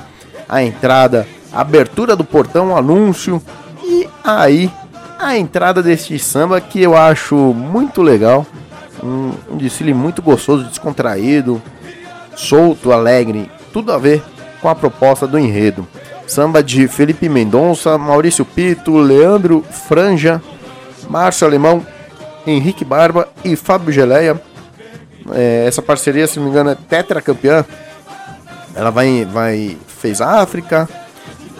a 0.49 0.61
entrada, 0.61 1.25
a 1.53 1.61
abertura 1.61 2.17
do 2.17 2.25
portão, 2.25 2.71
o 2.71 2.75
anúncio 2.75 3.41
e 3.81 4.05
aí 4.21 4.69
a 5.17 5.37
entrada 5.37 5.81
deste 5.81 6.19
samba 6.19 6.59
que 6.59 6.81
eu 6.81 6.97
acho 6.97 7.33
muito 7.33 8.01
legal. 8.01 8.45
Um, 9.01 9.31
um 9.49 9.55
desfile 9.55 9.93
muito 9.93 10.21
gostoso, 10.21 10.65
descontraído, 10.65 11.61
solto, 12.35 12.91
alegre, 12.91 13.49
tudo 13.71 13.93
a 13.93 13.97
ver 13.97 14.21
com 14.61 14.67
a 14.67 14.75
proposta 14.75 15.25
do 15.25 15.39
enredo. 15.39 15.87
Samba 16.29 16.61
de 16.61 16.87
Felipe 16.87 17.27
Mendonça, 17.27 17.97
Maurício 17.97 18.45
Pito, 18.45 18.95
Leandro 18.97 19.65
Franja, 19.87 20.39
Márcio 21.09 21.47
Alemão, 21.47 21.83
Henrique 22.45 22.85
Barba 22.85 23.27
e 23.43 23.55
Fábio 23.55 23.91
Geleia. 23.91 24.39
É, 25.31 25.65
essa 25.67 25.81
parceria, 25.81 26.27
se 26.27 26.37
não 26.37 26.45
me 26.45 26.51
engano, 26.51 26.69
é 26.69 26.75
tetracampeã. 26.75 27.65
Ela 28.75 28.91
vai, 28.91 29.25
vai 29.25 29.75
fez 29.87 30.21
África, 30.21 30.87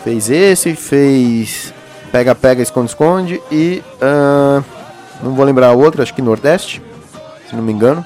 fez 0.04 0.30
esse, 0.30 0.76
fez 0.76 1.74
Pega 2.12 2.36
Pega 2.36 2.62
Esconde 2.62 2.92
Esconde 2.92 3.42
e 3.52 3.84
ah, 4.00 4.64
não 5.24 5.34
vou 5.34 5.46
lembrar 5.46 5.70
a 5.70 5.74
outra, 5.74 6.04
acho 6.04 6.14
que 6.14 6.22
Nordeste, 6.22 6.80
se 7.50 7.56
não 7.56 7.64
me 7.64 7.74
engano. 7.74 8.06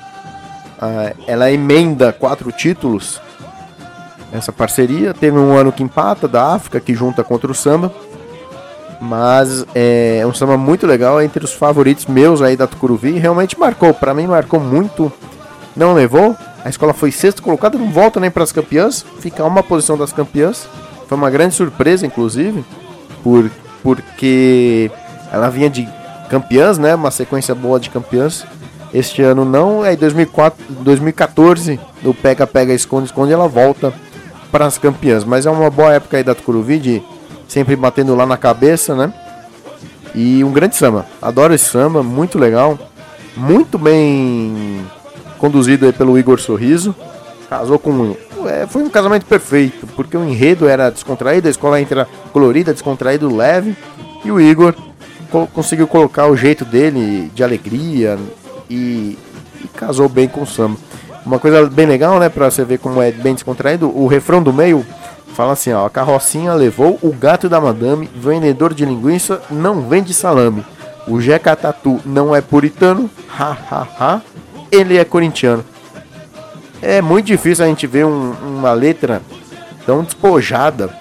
Ah, 0.81 1.11
ela 1.27 1.51
emenda 1.51 2.13
quatro 2.13 2.53
títulos 2.53 3.21
essa 4.33 4.51
parceria. 4.51 5.13
Teve 5.13 5.37
um 5.37 5.55
ano 5.55 5.71
que 5.71 5.83
empata 5.83 6.27
da 6.27 6.53
África, 6.53 6.79
que 6.79 6.93
junta 6.93 7.23
contra 7.23 7.51
o 7.51 7.55
samba. 7.55 7.93
Mas 8.99 9.65
é 9.75 10.23
um 10.25 10.33
samba 10.33 10.57
muito 10.57 10.87
legal, 10.87 11.19
é 11.19 11.25
entre 11.25 11.43
os 11.43 11.53
favoritos 11.53 12.05
meus 12.05 12.41
aí 12.41 12.57
da 12.57 12.65
Tucuruvi. 12.65 13.11
Realmente 13.11 13.59
marcou, 13.59 13.93
para 13.93 14.13
mim 14.13 14.27
marcou 14.27 14.59
muito. 14.59 15.11
Não 15.75 15.93
levou. 15.93 16.35
A 16.63 16.69
escola 16.69 16.93
foi 16.93 17.11
sexta 17.11 17.41
colocada, 17.41 17.77
não 17.77 17.91
volta 17.91 18.19
nem 18.19 18.31
para 18.31 18.43
as 18.43 18.51
campeãs. 18.51 19.05
Fica 19.19 19.43
uma 19.43 19.61
posição 19.61 19.97
das 19.97 20.13
campeãs. 20.13 20.67
Foi 21.07 21.17
uma 21.17 21.29
grande 21.29 21.53
surpresa, 21.53 22.05
inclusive, 22.05 22.63
por, 23.21 23.51
porque 23.83 24.89
ela 25.31 25.49
vinha 25.49 25.69
de 25.69 25.87
campeãs, 26.29 26.77
né? 26.77 26.95
Uma 26.95 27.11
sequência 27.11 27.53
boa 27.53 27.79
de 27.79 27.89
campeãs. 27.89 28.45
Este 28.93 29.21
ano 29.21 29.43
não, 29.43 29.81
aí 29.81 29.97
2004, 29.97 30.65
2014, 30.69 31.79
no 32.03 32.13
Pega 32.13 32.45
Pega 32.45 32.73
Esconde 32.73 33.07
Esconde, 33.07 33.33
ela 33.33 33.47
volta 33.47 33.91
para 34.53 34.67
as 34.67 34.77
campeãs. 34.77 35.23
Mas 35.23 35.47
é 35.47 35.49
uma 35.49 35.69
boa 35.71 35.91
época 35.93 36.15
aí 36.15 36.23
da 36.23 36.35
Tucuruvi, 36.35 36.77
de 36.77 37.03
sempre 37.47 37.75
batendo 37.75 38.15
lá 38.15 38.23
na 38.25 38.37
cabeça, 38.37 38.95
né? 38.95 39.11
E 40.13 40.43
um 40.43 40.51
grande 40.51 40.75
samba. 40.75 41.07
Adoro 41.19 41.55
esse 41.55 41.65
samba, 41.65 42.03
muito 42.03 42.37
legal. 42.37 42.77
Muito 43.35 43.79
bem 43.79 44.85
conduzido 45.39 45.87
aí 45.87 45.91
pelo 45.91 46.17
Igor 46.19 46.39
Sorriso. 46.39 46.95
Casou 47.49 47.79
com. 47.79 48.15
É, 48.45 48.67
foi 48.67 48.83
um 48.83 48.89
casamento 48.89 49.25
perfeito, 49.25 49.87
porque 49.95 50.15
o 50.15 50.23
enredo 50.23 50.67
era 50.67 50.91
descontraído, 50.91 51.47
a 51.47 51.51
escola 51.51 51.81
entra 51.81 52.07
colorida, 52.31 52.73
descontraído, 52.73 53.35
leve. 53.35 53.75
E 54.23 54.31
o 54.31 54.39
Igor 54.39 54.75
co- 55.31 55.47
conseguiu 55.47 55.87
colocar 55.87 56.27
o 56.27 56.35
jeito 56.35 56.63
dele 56.63 57.31
de 57.33 57.43
alegria 57.43 58.19
e, 58.69 59.17
e 59.63 59.67
casou 59.75 60.07
bem 60.07 60.27
com 60.27 60.43
o 60.43 60.47
samba. 60.47 60.77
Uma 61.25 61.39
coisa 61.39 61.69
bem 61.69 61.85
legal, 61.85 62.19
né, 62.19 62.29
pra 62.29 62.51
você 62.51 62.65
ver 62.65 62.79
como 62.79 63.01
é 63.01 63.11
bem 63.11 63.33
descontraído, 63.33 63.89
o 63.97 64.07
refrão 64.07 64.43
do 64.43 64.51
meio 64.51 64.85
Fala 65.33 65.53
assim, 65.53 65.73
ó, 65.73 65.87
a 65.87 65.89
carrocinha 65.89 66.53
levou 66.53 66.99
o 67.01 67.11
gato 67.11 67.49
da 67.49 67.59
madame, 67.59 68.07
vendedor 68.15 68.71
de 68.71 68.85
linguiça 68.85 69.41
não 69.49 69.81
vende 69.81 70.13
salame. 70.13 70.63
O 71.07 71.19
Jeca 71.19 71.55
Tatu 71.55 71.99
não 72.05 72.35
é 72.35 72.39
puritano, 72.39 73.09
ha 73.27 73.57
ha 73.71 73.87
ha, 73.99 74.21
ele 74.71 74.95
é 74.95 75.03
corintiano. 75.03 75.65
É 76.83 77.01
muito 77.01 77.25
difícil 77.25 77.65
a 77.65 77.67
gente 77.67 77.87
ver 77.87 78.05
um, 78.05 78.33
uma 78.43 78.73
letra 78.73 79.23
tão 79.87 80.03
despojada 80.03 80.95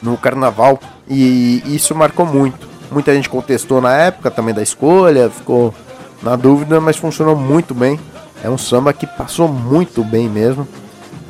no 0.00 0.16
carnaval 0.16 0.78
e 1.08 1.64
isso 1.66 1.92
marcou 1.96 2.24
muito. 2.24 2.68
Muita 2.92 3.12
gente 3.12 3.28
contestou 3.28 3.80
na 3.80 3.92
época 3.92 4.30
também 4.30 4.54
da 4.54 4.62
escolha, 4.62 5.30
ficou 5.30 5.74
na 6.22 6.36
dúvida, 6.36 6.80
mas 6.80 6.96
funcionou 6.96 7.34
muito 7.34 7.74
bem. 7.74 7.98
É 8.42 8.48
um 8.48 8.58
samba 8.58 8.92
que 8.92 9.06
passou 9.06 9.48
muito 9.48 10.02
bem 10.02 10.28
mesmo 10.28 10.66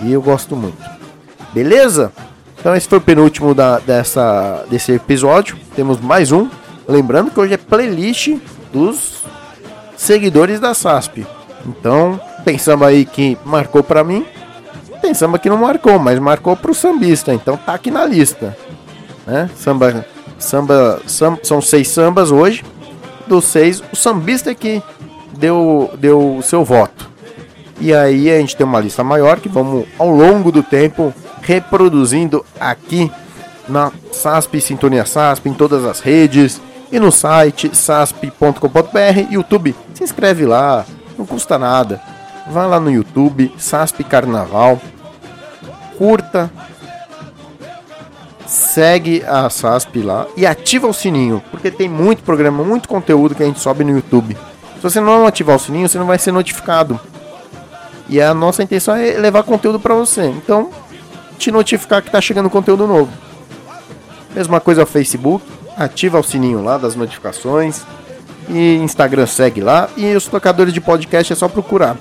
e 0.03 0.13
eu 0.13 0.23
gosto 0.23 0.55
muito. 0.57 0.79
Beleza? 1.53 2.13
Então 2.59 2.75
esse 2.75 2.89
foi 2.89 2.99
o 2.99 3.01
penúltimo 3.01 3.55
da, 3.55 3.79
dessa, 3.79 4.65
desse 4.71 4.93
episódio. 4.93 5.59
Temos 5.75 6.01
mais 6.01 6.31
um. 6.31 6.49
Lembrando 6.87 7.31
que 7.31 7.41
hoje 7.41 7.55
é 7.55 7.57
playlist 7.57 8.37
dos 8.73 9.23
seguidores 9.97 10.61
da 10.61 10.75
SASP. 10.75 11.27
Então, 11.67 12.21
tem 12.45 12.59
samba 12.59 12.87
aí 12.87 13.05
que 13.05 13.37
marcou 13.45 13.83
para 13.83 14.03
mim, 14.03 14.25
tem 15.01 15.15
samba 15.15 15.39
que 15.39 15.49
não 15.49 15.59
marcou, 15.59 15.99
mas 15.99 16.19
marcou 16.19 16.57
pro 16.57 16.75
sambista. 16.75 17.33
Então 17.33 17.57
tá 17.57 17.75
aqui 17.75 17.91
na 17.91 18.05
lista. 18.05 18.57
Né? 19.27 19.51
Samba, 19.57 20.07
samba, 20.39 21.01
são 21.43 21.61
seis 21.61 21.89
sambas 21.89 22.31
hoje. 22.31 22.65
Dos 23.27 23.45
seis, 23.45 23.83
o 23.93 23.97
sambista 23.97 24.51
é 24.51 24.55
que 24.55 24.83
deu, 25.37 25.91
deu 25.99 26.37
o 26.37 26.43
seu 26.43 26.65
voto. 26.65 27.11
E 27.81 27.95
aí 27.95 28.31
a 28.31 28.39
gente 28.39 28.57
tem 28.57 28.67
uma 28.67 28.81
lista 28.81 29.03
maior 29.03 29.41
que 29.41 29.49
vamos 29.49 29.87
ao 29.99 30.11
longo 30.11 30.53
do 30.53 30.63
tempo 30.63 31.15
reproduzindo 31.41 32.45
aqui 32.59 33.11
na 33.69 33.91
SASP 34.13 34.61
Sintonia 34.61 35.07
SASP, 35.07 35.49
em 35.49 35.55
todas 35.55 35.85
as 35.85 36.01
redes 36.01 36.61
e 36.93 36.99
no 36.99 37.11
site 37.11 37.75
sasp.com.br, 37.75 39.31
YouTube. 39.31 39.75
Se 39.95 40.05
inscreve 40.05 40.45
lá, 40.45 40.85
não 41.17 41.25
custa 41.25 41.59
nada. 41.59 42.01
Vá 42.51 42.67
lá 42.67 42.81
no 42.81 42.91
YouTube, 42.91 43.53
SASP 43.57 44.03
Carnaval, 44.03 44.81
curta, 45.97 46.51
segue 48.47 49.23
a 49.25 49.49
SASP 49.49 50.03
lá 50.03 50.27
e 50.37 50.45
ativa 50.45 50.89
o 50.89 50.93
sininho, 50.93 51.41
porque 51.51 51.71
tem 51.71 51.89
muito 51.89 52.25
programa, 52.25 52.65
muito 52.65 52.89
conteúdo 52.89 53.35
que 53.35 53.43
a 53.43 53.47
gente 53.47 53.61
sobe 53.61 53.85
no 53.85 53.93
YouTube. 53.93 54.37
Se 54.81 54.85
você 54.85 54.99
não 54.99 55.27
ativar 55.27 55.57
o 55.57 55.59
sininho, 55.59 55.87
você 55.87 55.99
não 55.99 56.07
vai 56.07 56.19
ser 56.19 56.33
notificado. 56.33 56.99
E 58.09 58.19
a 58.19 58.33
nossa 58.33 58.63
intenção 58.63 58.97
é 58.97 59.19
levar 59.19 59.43
conteúdo 59.43 59.79
para 59.79 59.95
você. 59.95 60.25
Então, 60.25 60.71
te 61.37 61.53
notificar 61.53 62.01
que 62.01 62.09
está 62.09 62.19
chegando 62.19 62.49
conteúdo 62.49 62.87
novo. 62.87 63.13
Mesma 64.35 64.59
coisa 64.59 64.81
ao 64.81 64.87
Facebook, 64.87 65.45
ativa 65.77 66.19
o 66.19 66.23
sininho 66.23 66.65
lá 66.65 66.79
das 66.79 66.97
notificações. 66.97 67.83
E 68.49 68.77
Instagram 68.77 69.27
segue 69.27 69.61
lá. 69.61 69.91
E 69.99 70.15
os 70.17 70.25
tocadores 70.27 70.73
de 70.73 70.81
podcast 70.81 71.31
é 71.31 71.37
só 71.37 71.47
procurar. 71.47 71.99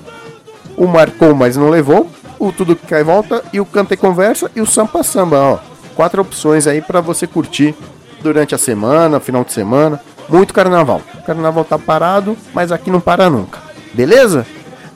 O 0.74 0.86
Marcou, 0.86 1.34
mas 1.34 1.58
não 1.58 1.68
levou. 1.68 2.08
O 2.38 2.50
Tudo 2.50 2.74
que 2.74 2.86
cai 2.86 3.04
volta. 3.04 3.44
E 3.52 3.60
o 3.60 3.66
Canta 3.66 3.92
e 3.92 3.96
Conversa. 3.98 4.50
E 4.56 4.60
o 4.62 4.66
Sampa 4.66 5.02
Samba, 5.02 5.38
ó. 5.38 5.58
Quatro 5.94 6.22
opções 6.22 6.66
aí 6.66 6.80
para 6.80 7.02
você 7.02 7.26
curtir 7.26 7.74
durante 8.22 8.54
a 8.54 8.58
semana, 8.58 9.20
final 9.20 9.44
de 9.44 9.52
semana. 9.52 10.00
Muito 10.30 10.54
carnaval. 10.54 11.02
O 11.14 11.22
carnaval 11.22 11.64
tá 11.64 11.78
parado, 11.78 12.36
mas 12.54 12.70
aqui 12.70 12.90
não 12.90 13.00
para 13.00 13.28
nunca. 13.28 13.58
Beleza? 13.92 14.46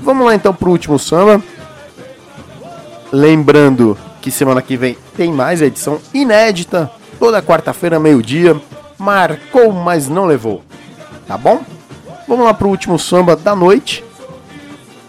Vamos 0.01 0.26
lá 0.26 0.35
então 0.35 0.55
pro 0.55 0.70
último 0.70 0.99
samba. 0.99 1.43
Lembrando 3.11 3.99
que 4.20 4.30
semana 4.30 4.62
que 4.62 4.76
vem 4.76 4.97
tem 5.16 5.32
mais 5.32 5.61
edição 5.61 6.01
inédita. 6.12 6.91
Toda 7.18 7.43
quarta-feira, 7.43 7.99
meio-dia. 7.99 8.61
Marcou, 8.99 9.72
mas 9.72 10.09
não 10.09 10.24
levou. 10.24 10.62
Tá 11.26 11.37
bom? 11.37 11.62
Vamos 12.28 12.45
lá 12.45 12.55
pro 12.55 12.68
último 12.68 12.99
samba 12.99 13.37
da 13.37 13.55
noite. 13.55 14.05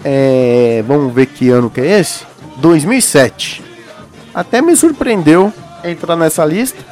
É, 0.03 0.83
vamos 0.87 1.13
ver 1.13 1.27
que 1.27 1.49
ano 1.49 1.69
que 1.69 1.81
é 1.81 1.99
esse? 1.99 2.25
2007. 2.57 3.63
Até 4.33 4.61
me 4.61 4.75
surpreendeu 4.75 5.51
entrar 5.83 6.15
nessa 6.15 6.43
lista. 6.45 6.83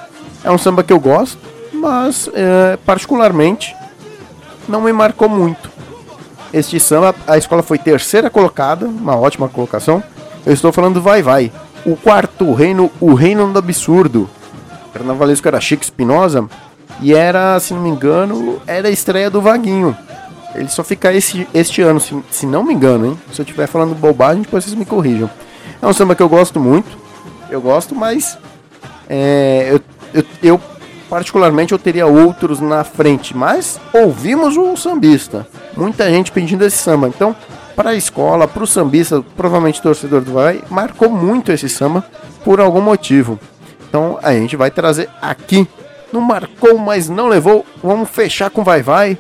É 0.44 0.52
um 0.52 0.58
samba 0.58 0.84
que 0.84 0.92
eu 0.92 1.00
gosto, 1.00 1.38
mas 1.84 2.30
é, 2.34 2.78
particularmente 2.86 3.76
não 4.70 4.80
me 4.80 4.94
marcou 4.94 5.28
muito. 5.28 5.70
Este 6.54 6.80
samba, 6.80 7.14
a 7.28 7.38
escola 7.38 7.62
foi 7.62 7.78
terceira 7.78 8.30
colocada, 8.30 8.86
uma 8.86 9.18
ótima 9.18 9.50
colocação. 9.50 10.02
Eu 10.46 10.54
estou 10.54 10.72
falando 10.72 10.96
do 10.96 11.02
Vai 11.02 11.22
Vai. 11.22 11.52
O 11.86 11.98
quarto 11.98 12.54
reino, 12.54 12.90
o 13.02 13.14
reino 13.14 13.52
do 13.52 13.60
absurdo. 13.60 14.30
O 14.88 14.94
carnavalesco 14.94 15.46
era 15.46 15.60
Chico 15.60 15.84
Espinosa 15.84 16.48
e 17.02 17.14
era, 17.14 17.60
se 17.60 17.74
não 17.74 17.82
me 17.82 17.90
engano, 17.90 18.62
era 18.66 18.88
a 18.88 18.92
estreia 18.92 19.30
do 19.30 19.42
Vaguinho. 19.42 19.98
Ele 20.56 20.70
só 20.70 20.86
fica 20.86 21.12
esse, 21.12 21.46
este 21.54 21.82
ano, 21.82 22.00
se, 22.00 22.16
se 22.32 22.46
não 22.46 22.64
me 22.64 22.74
engano, 22.74 23.08
hein? 23.08 23.20
Se 23.34 23.42
eu 23.42 23.44
estiver 23.44 23.68
falando 23.68 23.94
bobagem, 23.94 24.44
depois 24.44 24.64
vocês 24.64 24.76
me 24.76 24.86
corrijam. 24.86 25.30
É 25.82 25.86
um 25.86 25.92
samba 25.92 26.16
que 26.16 26.24
eu 26.24 26.30
gosto 26.30 26.62
muito. 26.62 26.98
Eu 27.50 27.60
gosto, 27.60 27.94
mas 27.94 28.38
é, 29.10 29.68
eu, 29.70 29.82
eu, 30.14 30.26
eu 30.42 30.62
particularmente 31.14 31.74
eu 31.74 31.78
teria 31.78 32.08
outros 32.08 32.60
na 32.60 32.84
frente, 32.84 33.38
mas 33.38 33.80
ouvimos 33.94 34.58
o 34.58 34.76
sambista. 34.76 35.46
Muita 35.78 36.10
gente 36.10 36.32
pedindo 36.32 36.66
esse 36.66 36.78
samba. 36.78 37.08
Então, 37.08 37.36
para 37.76 37.92
a 37.92 37.96
escola, 37.96 38.48
para 38.48 38.64
o 38.64 38.66
sambista, 38.66 39.24
provavelmente 39.38 39.80
torcedor 39.80 40.22
do 40.22 40.34
Vai, 40.34 40.64
marcou 40.72 41.12
muito 41.12 41.52
esse 41.52 41.70
samba 41.70 42.04
por 42.44 42.60
algum 42.60 42.82
motivo. 42.82 43.40
Então, 43.88 44.18
a 44.24 44.34
gente 44.34 44.56
vai 44.56 44.72
trazer 44.72 45.08
aqui. 45.22 45.68
Não 46.12 46.20
marcou, 46.20 46.80
mas 46.80 47.08
não 47.08 47.28
levou. 47.28 47.64
Vamos 47.84 48.10
fechar 48.10 48.50
com 48.50 48.64
Vai 48.64 48.82
Vai. 48.82 49.16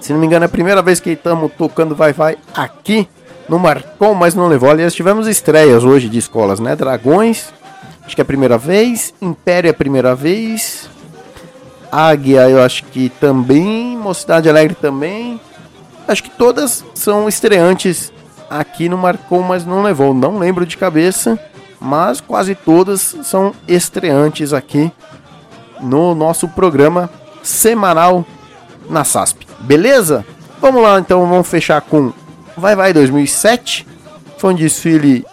Se 0.00 0.12
não 0.12 0.20
me 0.20 0.26
engano, 0.26 0.44
é 0.44 0.46
a 0.46 0.48
primeira 0.48 0.80
vez 0.80 1.00
que 1.00 1.10
estamos 1.10 1.50
tocando 1.58 1.96
Vai 1.96 2.12
Vai 2.12 2.38
aqui. 2.54 3.08
Não 3.48 3.58
marcou, 3.58 4.14
mas 4.14 4.36
não 4.36 4.46
levou. 4.46 4.70
Aliás, 4.70 4.94
tivemos 4.94 5.26
estreias 5.26 5.82
hoje 5.82 6.08
de 6.08 6.18
escolas, 6.18 6.60
né? 6.60 6.76
Dragões 6.76 7.52
acho 8.04 8.14
que 8.14 8.20
é 8.20 8.24
a 8.24 8.26
primeira 8.26 8.58
vez. 8.58 9.14
Império 9.20 9.68
é 9.68 9.70
a 9.70 9.74
primeira 9.74 10.14
vez. 10.14 10.88
Águia, 11.90 12.48
eu 12.48 12.62
acho 12.62 12.84
que 12.84 13.08
também. 13.08 13.96
Mocidade 13.96 14.48
Alegre 14.48 14.74
também. 14.74 15.40
Acho 16.06 16.22
que 16.22 16.30
todas 16.30 16.84
são 16.94 17.28
estreantes 17.28 18.12
aqui 18.48 18.88
no 18.88 18.98
Marcou, 18.98 19.42
mas 19.42 19.64
não 19.64 19.82
levou. 19.82 20.12
Não 20.12 20.38
lembro 20.38 20.66
de 20.66 20.76
cabeça, 20.76 21.38
mas 21.80 22.20
quase 22.20 22.54
todas 22.54 23.16
são 23.22 23.54
estreantes 23.68 24.52
aqui 24.52 24.90
no 25.80 26.14
nosso 26.14 26.48
programa 26.48 27.08
semanal 27.42 28.24
na 28.88 29.04
SASP. 29.04 29.46
Beleza? 29.60 30.24
Vamos 30.60 30.82
lá 30.82 30.98
então, 30.98 31.26
vamos 31.26 31.48
fechar 31.48 31.80
com 31.80 32.12
Vai 32.56 32.76
Vai 32.76 32.92
2007. 32.92 33.86
Foi 34.36 34.52
um 34.52 34.56
desfile 34.56 35.24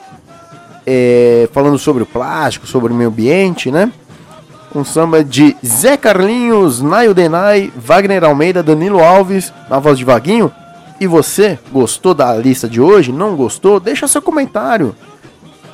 é, 0.90 1.50
falando 1.52 1.78
sobre 1.78 2.02
o 2.02 2.06
plástico, 2.06 2.66
sobre 2.66 2.94
o 2.94 2.96
meio 2.96 3.10
ambiente, 3.10 3.70
né? 3.70 3.92
Um 4.74 4.86
samba 4.86 5.22
de 5.22 5.56
Zé 5.66 5.98
Carlinhos, 5.98 6.82
Naio 6.82 7.14
Denai, 7.14 7.72
Wagner 7.76 8.24
Almeida, 8.24 8.64
Danilo 8.64 9.04
Alves, 9.04 9.52
na 9.70 9.80
voz 9.80 9.98
de 9.98 10.06
Vaguinho. 10.06 10.52
E 11.00 11.06
você, 11.06 11.60
gostou 11.72 12.14
da 12.14 12.34
lista 12.36 12.70
de 12.70 12.80
hoje? 12.80 13.12
Não 13.12 13.36
gostou? 13.36 13.80
Deixa 13.80 14.08
seu 14.08 14.22
comentário. 14.22 14.96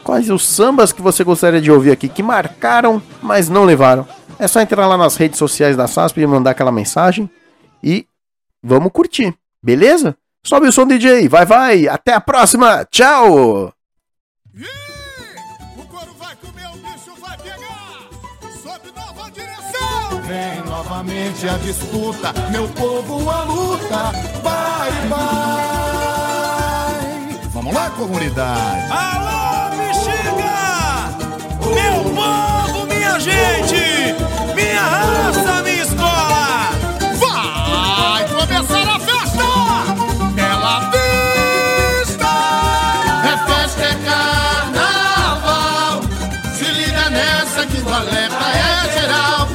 Quais 0.03 0.30
os 0.30 0.45
sambas 0.45 0.91
que 0.91 1.01
você 1.01 1.24
gostaria 1.24 1.61
de 1.61 1.72
ouvir 1.72 1.91
aqui 1.91 2.09
que 2.09 2.24
marcaram, 2.24 3.01
mas 3.22 3.49
não 3.49 3.66
levaram? 3.66 4.07
É 4.39 4.47
só 4.47 4.59
entrar 4.61 4.88
lá 4.88 4.97
nas 4.97 5.16
redes 5.16 5.38
sociais 5.38 5.78
da 5.78 5.88
SASP 5.88 6.20
e 6.20 6.28
mandar 6.28 6.51
aquela 6.51 6.72
mensagem 6.72 7.30
e 7.84 8.05
vamos 8.61 8.91
curtir, 8.91 9.34
beleza? 9.61 10.16
Sobe 10.43 10.68
o 10.68 10.72
som 10.72 10.86
DJ, 10.86 11.30
vai 11.30 11.45
vai, 11.45 11.88
até 11.88 12.14
a 12.14 12.20
próxima, 12.20 12.86
tchau! 12.91 13.74
Vem 20.26 20.63
novamente 20.65 21.47
a 21.47 21.57
disputa, 21.57 22.34
meu 22.49 22.67
povo 22.69 23.30
a 23.30 23.43
luta, 23.43 24.11
vai, 24.41 24.91
vai. 25.09 25.24
Vamos 27.49 27.74
lá, 27.74 27.89
comunidade. 27.91 28.91
Alô, 28.91 29.76
bexiga! 29.78 30.53
Meu 31.74 32.03
povo, 32.15 32.86
minha 32.88 33.19
gente, 33.19 34.03
geral, 48.91 49.47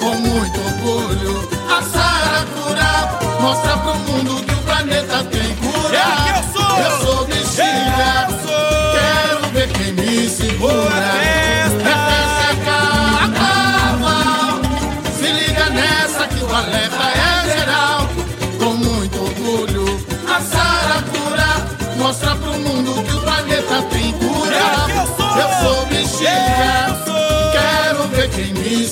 com 0.00 0.14
muito 0.16 0.60
orgulho, 0.60 1.48
a 1.68 1.82
Sara 1.82 2.44
cura, 2.54 2.90
mostra 3.40 3.76
pro 3.78 3.94
mundo 3.94 4.44
que 4.44 4.54
o 4.54 4.58
planeta 4.58 5.24
tem 5.24 5.54
cura. 5.56 5.96
É 5.96 6.38
eu 6.38 6.42
sou, 6.52 6.78
eu 6.78 6.90
sou 7.04 7.26
bexiga, 7.26 7.64
é 7.64 8.26
quero 8.92 9.46
ver 9.52 9.68
quem 9.72 9.92
me 9.92 10.28
segura. 10.28 11.10
É 11.22 11.68
festa 11.68 12.44
é 12.50 12.54
carnaval, 12.64 14.60
se 15.18 15.28
liga 15.32 15.70
nessa 15.70 16.26
que 16.28 16.42
o 16.44 16.54
alerta 16.54 17.05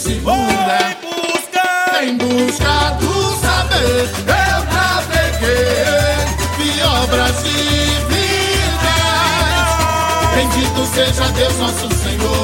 segunda. 0.04 0.76
Em 0.92 0.96
busca, 1.00 2.04
em 2.04 2.16
busca 2.18 2.90
do 3.00 3.12
saber, 3.40 4.10
eu 4.28 4.58
naveguei 4.74 6.28
vi 6.58 6.70
obras 6.82 7.38
e 7.46 7.48
vidas. 8.12 9.00
Bendito 10.34 10.80
seja 10.94 11.26
Deus 11.32 11.56
nosso 11.56 11.88
Senhor. 11.94 12.43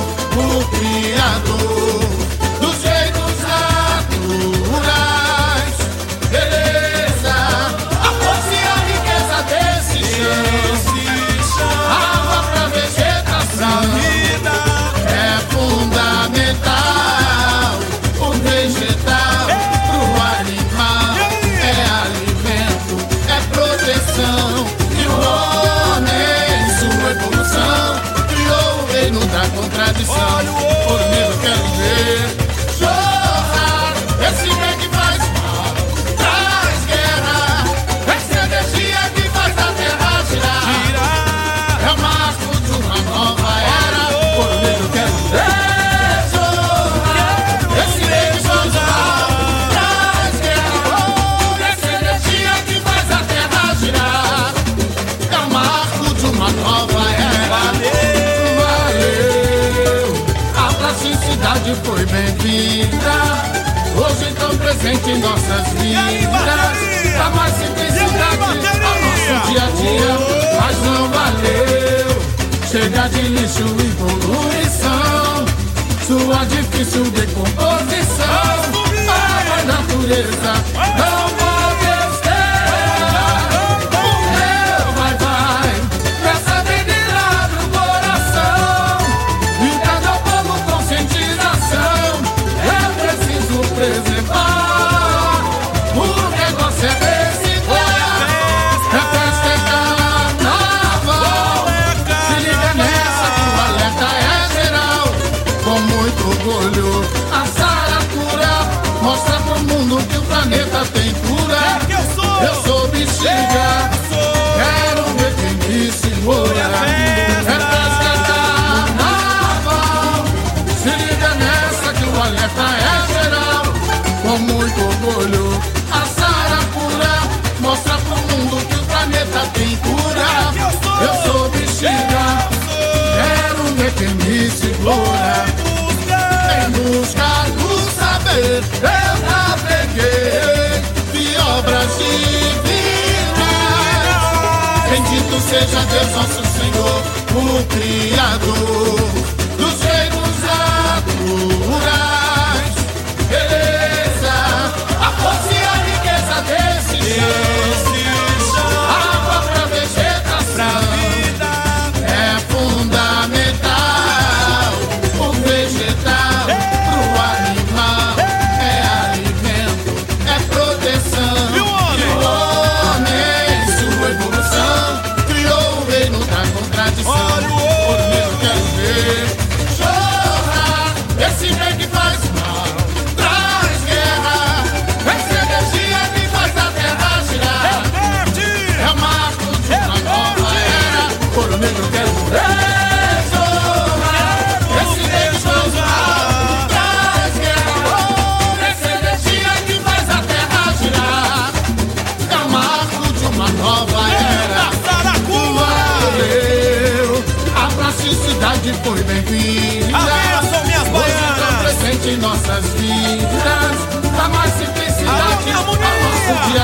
seja 145.51 145.85
Deus 145.85 146.11
nosso 146.13 146.43
Senhor, 146.47 147.03
o 147.35 147.65
Criador. 147.67 149.40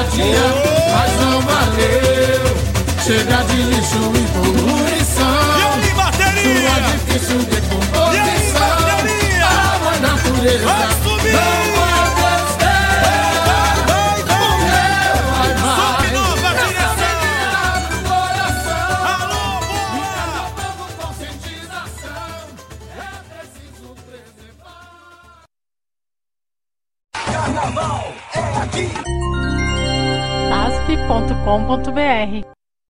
simpatia, 0.06 0.46
mas 0.92 1.20
não 1.20 1.40
valeu. 1.40 2.56
Chega 3.04 3.42
de 3.44 3.62
lixo 3.62 4.12
e 4.14 4.22
poluição. 4.32 5.34
E 5.58 5.84
aí, 5.84 5.94
bateria? 5.94 6.70
Sua 6.70 6.80
difícil 6.80 7.38
decomposição. 7.38 8.12
E 8.12 8.18
aí, 8.18 8.52
bateria? 8.52 9.46
Alma 9.46 9.92
natureza. 10.00 11.05